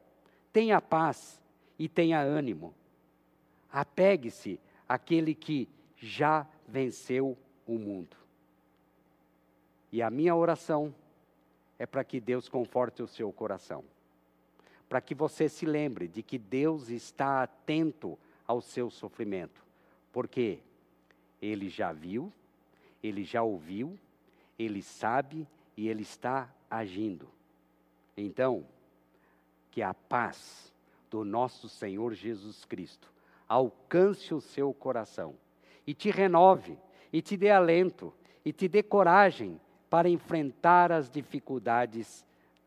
tenha 0.53 0.79
paz 0.79 1.38
e 1.79 1.89
tenha 1.89 2.21
ânimo. 2.21 2.73
Apegue-se 3.71 4.59
àquele 4.87 5.33
que 5.33 5.67
já 5.97 6.45
venceu 6.67 7.35
o 7.65 7.79
mundo. 7.79 8.15
E 9.91 10.03
a 10.03 10.11
minha 10.11 10.35
oração 10.35 10.93
é 11.79 11.87
para 11.87 12.03
que 12.03 12.19
Deus 12.19 12.47
conforte 12.47 13.01
o 13.01 13.07
seu 13.07 13.31
coração 13.31 13.83
para 14.89 14.99
que 14.99 15.13
você 15.13 15.47
se 15.47 15.67
lembre 15.67 16.07
de 16.07 16.23
que 16.23 16.39
Deus 16.39 16.89
está 16.89 17.43
atento 17.43 18.17
ao 18.47 18.59
seu 18.59 18.89
sofrimento, 18.89 19.63
porque 20.11 20.57
Ele 21.39 21.69
já 21.69 21.93
viu, 21.93 22.33
Ele 23.03 23.23
já 23.23 23.43
ouviu, 23.43 23.97
Ele 24.57 24.81
sabe 24.81 25.47
e 25.77 25.87
Ele 25.87 26.01
está 26.01 26.49
agindo. 26.69 27.29
Então, 28.17 28.65
que 29.71 29.83
a 29.83 29.93
paz 29.93 30.73
do 31.09 31.25
nosso 31.25 31.67
Senhor 31.67 32.13
Jesus 32.13 32.65
Cristo 32.65 33.11
alcance 33.47 34.33
o 34.33 34.39
seu 34.39 34.73
coração 34.73 35.35
e 35.85 35.93
te 35.93 36.11
renove, 36.11 36.77
e 37.11 37.19
te 37.19 37.35
dê 37.35 37.49
alento, 37.49 38.13
e 38.45 38.53
te 38.53 38.67
dê 38.67 38.83
coragem 38.83 39.59
para 39.89 40.07
enfrentar 40.07 40.91
as 40.91 41.09
dificuldades 41.09 42.23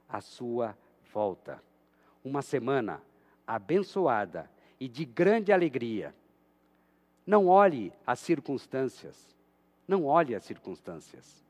à 0.08 0.20
sua 0.20 0.76
volta. 1.12 1.62
Uma 2.24 2.42
semana 2.42 3.00
abençoada 3.46 4.50
e 4.80 4.88
de 4.88 5.04
grande 5.04 5.52
alegria. 5.52 6.12
Não 7.24 7.46
olhe 7.46 7.92
as 8.04 8.18
circunstâncias. 8.18 9.36
Não 9.86 10.04
olhe 10.04 10.34
as 10.34 10.44
circunstâncias. 10.44 11.44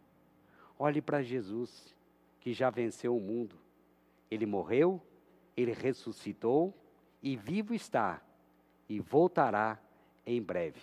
Olhe 0.79 1.01
para 1.01 1.23
Jesus, 1.23 1.95
que 2.41 2.53
já 2.53 2.69
venceu 2.69 3.17
o 3.17 3.21
mundo. 3.21 3.57
Ele 4.31 4.45
morreu, 4.45 5.01
ele 5.57 5.73
ressuscitou 5.73 6.75
e 7.23 7.37
vivo 7.37 7.75
está 7.75 8.21
e 8.89 9.01
voltará 9.01 9.79
em 10.27 10.43
breve. 10.43 10.81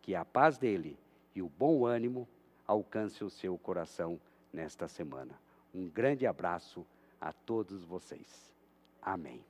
Que 0.00 0.14
a 0.14 0.24
paz 0.24 0.58
dele 0.58 0.98
e 1.34 1.42
o 1.42 1.48
bom 1.48 1.86
ânimo 1.86 2.28
alcance 2.66 3.24
o 3.24 3.30
seu 3.30 3.58
coração 3.58 4.20
nesta 4.52 4.86
semana. 4.86 5.34
Um 5.74 5.88
grande 5.88 6.26
abraço 6.26 6.86
a 7.20 7.32
todos 7.32 7.82
vocês. 7.82 8.54
Amém. 9.02 9.44